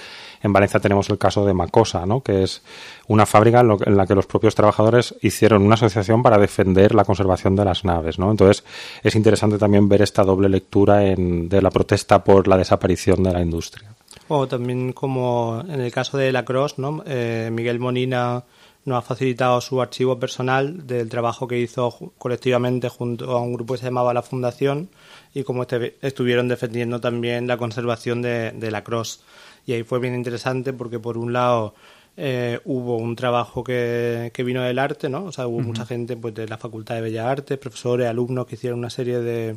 en 0.43 0.53
Valencia 0.53 0.81
tenemos 0.81 1.09
el 1.11 1.19
caso 1.19 1.45
de 1.45 1.55
Macosa, 1.55 2.07
¿no? 2.07 2.23
que 2.23 2.43
es 2.43 2.63
una 3.11 3.27
fábrica 3.27 3.59
en, 3.59 3.97
la 3.97 4.07
que 4.07 4.15
los 4.15 4.27
propios 4.27 4.55
trabajadores 4.55 5.17
hicieron 5.21 5.63
una 5.63 5.75
asociación 5.75 6.23
para 6.23 6.39
defender 6.39 6.95
la 6.95 7.05
conservación 7.05 7.57
de 7.57 7.65
las 7.65 7.85
naves. 7.85 8.21
¿no? 8.21 8.31
Entonces 8.31 8.65
es 9.03 9.17
interesante 9.17 9.59
también 9.59 9.89
ver 9.89 10.01
esta 10.03 10.23
doble 10.23 10.49
lectura 10.49 11.05
en, 11.05 11.49
de 11.49 11.61
la 11.61 11.71
protesta 11.71 12.23
por 12.23 12.47
la 12.47 12.57
desaparición 12.57 13.25
de 13.25 13.33
la 13.33 13.43
industria. 13.43 13.97
O 14.29 14.47
también 14.47 14.93
como 14.93 15.61
en 15.69 15.81
el 15.81 15.91
caso 15.91 16.19
de 16.19 16.31
la 16.31 16.45
Cross. 16.45 16.77
Eh, 17.05 17.51
Miguel 17.53 17.81
Monina 17.81 18.45
nos 18.85 18.99
ha 18.99 19.03
facilitado 19.03 19.61
su 19.61 19.83
archivo 19.83 20.21
personal 20.21 20.87
del 20.87 21.09
trabajo 21.09 21.49
que 21.49 21.59
hizo 21.59 22.13
colectivamente 22.17 22.89
junto 22.89 23.33
a 23.33 23.41
un 23.41 23.55
grupo 23.55 23.75
que 23.75 23.81
se 23.81 23.87
llamaba 23.87 24.15
La 24.15 24.23
Fundación 24.23 24.89
y 25.35 25.43
como 25.43 25.63
este, 25.63 25.97
estuvieron 26.01 26.47
defendiendo 26.47 27.01
también 27.01 27.49
la 27.49 27.57
conservación 27.57 28.23
de, 28.23 28.53
de 28.53 28.71
la 28.71 28.85
Cross 28.85 29.25
y 29.67 29.73
ahí 29.73 29.83
fue 29.83 29.99
bien 29.99 30.15
interesante 30.15 30.73
porque 30.73 31.01
por 31.01 31.19
un 31.19 31.33
lado 31.33 31.75
eh, 32.23 32.61
hubo 32.67 32.99
un 32.99 33.17
trabajo 33.17 33.65
que, 33.65 34.31
que, 34.35 34.45
vino 34.45 34.61
del 34.63 34.79
arte, 34.79 35.09
¿no? 35.09 35.25
O 35.25 35.33
sea, 35.33 35.47
hubo 35.47 35.61
mucha 35.61 35.87
gente 35.87 36.19
pues, 36.19 36.35
de 36.35 36.47
la 36.47 36.59
Facultad 36.59 36.97
de 36.97 37.01
Bellas 37.01 37.25
Artes, 37.25 37.57
profesores, 37.57 38.07
alumnos 38.07 38.45
que 38.45 38.57
hicieron 38.57 38.79
una 38.79 38.91
serie 38.91 39.21
de 39.21 39.57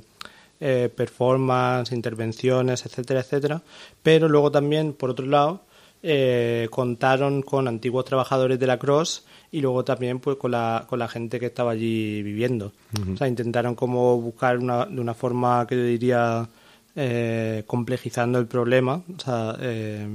eh, 0.62 0.89
performances, 0.95 1.93
intervenciones, 1.93 2.86
etcétera, 2.86 3.19
etcétera. 3.19 3.62
Pero 4.02 4.30
luego 4.30 4.49
también, 4.49 4.93
por 4.93 5.10
otro 5.10 5.26
lado, 5.26 5.63
eh, 6.02 6.69
contaron 6.71 7.41
con 7.41 7.67
antiguos 7.67 8.06
trabajadores 8.06 8.58
de 8.58 8.67
la 8.67 8.80
Cross 8.80 9.26
y 9.52 9.60
luego 9.60 9.84
también 9.84 10.19
pues 10.19 10.38
con 10.38 10.52
la, 10.52 10.86
con 10.88 10.99
la 10.99 11.10
gente 11.10 11.41
que 11.41 11.47
estaba 11.47 11.71
allí 11.71 12.23
viviendo. 12.23 12.71
O 13.13 13.17
sea, 13.17 13.28
intentaron 13.28 13.76
como 13.76 14.21
buscar 14.21 14.58
una, 14.58 14.86
de 14.86 15.02
una 15.02 15.13
forma 15.13 15.67
que 15.67 15.76
yo 15.76 15.84
diría 15.84 16.47
eh, 16.95 17.63
complejizando 17.65 18.38
el 18.39 18.45
problema, 18.45 19.03
o 19.15 19.19
sea, 19.19 19.58
eh, 19.60 20.08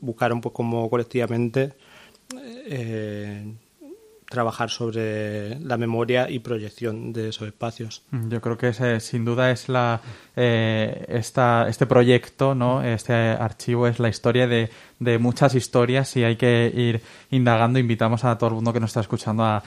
buscaron 0.00 0.40
pues 0.40 0.54
como 0.54 0.88
colectivamente 0.88 1.74
eh, 2.66 3.54
trabajar 4.28 4.70
sobre 4.70 5.60
la 5.60 5.76
memoria 5.76 6.30
y 6.30 6.38
proyección 6.38 7.12
de 7.12 7.28
esos 7.28 7.46
espacios. 7.46 8.02
Yo 8.10 8.40
creo 8.40 8.56
que 8.56 8.68
ese, 8.68 9.00
sin 9.00 9.24
duda 9.24 9.50
es 9.50 9.68
la 9.68 10.00
esta, 10.36 11.66
este 11.68 11.86
proyecto, 11.86 12.54
no, 12.54 12.82
este 12.82 13.12
archivo 13.12 13.86
es 13.86 14.00
la 14.00 14.08
historia 14.08 14.46
de 14.46 14.70
de 14.98 15.18
muchas 15.18 15.54
historias 15.54 16.16
y 16.16 16.24
hay 16.24 16.36
que 16.36 16.72
ir 16.74 17.02
indagando. 17.30 17.78
Invitamos 17.78 18.24
a 18.24 18.36
todo 18.38 18.48
el 18.48 18.54
mundo 18.56 18.72
que 18.72 18.80
nos 18.80 18.90
está 18.90 19.00
escuchando 19.00 19.44
a, 19.44 19.62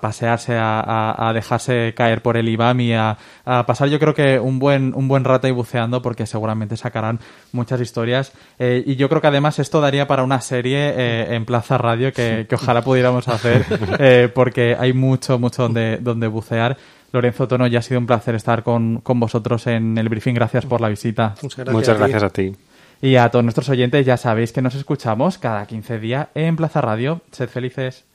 pasearse, 0.00 0.56
a, 0.58 1.30
dejarse 1.34 1.94
caer 1.96 2.22
por 2.22 2.36
el 2.36 2.48
IBAM 2.48 2.80
y 2.80 2.94
a, 2.94 3.16
pasar 3.44 3.88
yo 3.88 3.98
creo 3.98 4.14
que 4.14 4.38
un 4.38 4.58
buen, 4.58 4.92
un 4.94 5.08
buen 5.08 5.24
rato 5.24 5.46
ahí 5.46 5.52
buceando 5.52 6.02
porque 6.02 6.26
seguramente 6.26 6.76
sacarán 6.76 7.20
muchas 7.52 7.80
historias. 7.80 8.32
Eh, 8.58 8.82
y 8.86 8.96
yo 8.96 9.08
creo 9.08 9.20
que 9.20 9.28
además 9.28 9.58
esto 9.58 9.80
daría 9.80 10.06
para 10.06 10.22
una 10.22 10.40
serie 10.40 10.94
eh, 10.96 11.34
en 11.34 11.44
Plaza 11.44 11.78
Radio 11.78 12.12
que, 12.12 12.46
ojalá 12.52 12.82
pudiéramos 12.82 13.28
hacer 13.28 13.64
eh, 13.98 14.30
porque 14.34 14.76
hay 14.78 14.92
mucho, 14.92 15.38
mucho 15.38 15.62
donde, 15.62 15.98
donde 15.98 16.26
bucear. 16.26 16.76
Lorenzo 17.12 17.48
Tono, 17.48 17.66
ya 17.66 17.78
ha 17.78 17.82
sido 17.82 18.00
un 18.00 18.06
placer 18.06 18.34
estar 18.34 18.62
con, 18.62 19.00
con 19.00 19.18
vosotros 19.18 19.66
en 19.66 19.96
el 19.98 20.08
briefing. 20.08 20.34
Gracias 20.34 20.66
por 20.66 20.80
la 20.80 20.88
visita. 20.88 21.34
Muchas 21.42 21.98
gracias, 21.98 22.22
a 22.22 22.30
ti. 22.30 22.54
Y 23.00 23.16
a 23.16 23.30
todos 23.30 23.44
nuestros 23.44 23.68
oyentes 23.68 24.04
ya 24.04 24.16
sabéis 24.16 24.52
que 24.52 24.60
nos 24.60 24.74
escuchamos 24.74 25.38
cada 25.38 25.66
15 25.66 25.98
días 26.00 26.28
en 26.34 26.56
Plaza 26.56 26.80
Radio. 26.80 27.20
Sed 27.30 27.48
felices. 27.48 28.07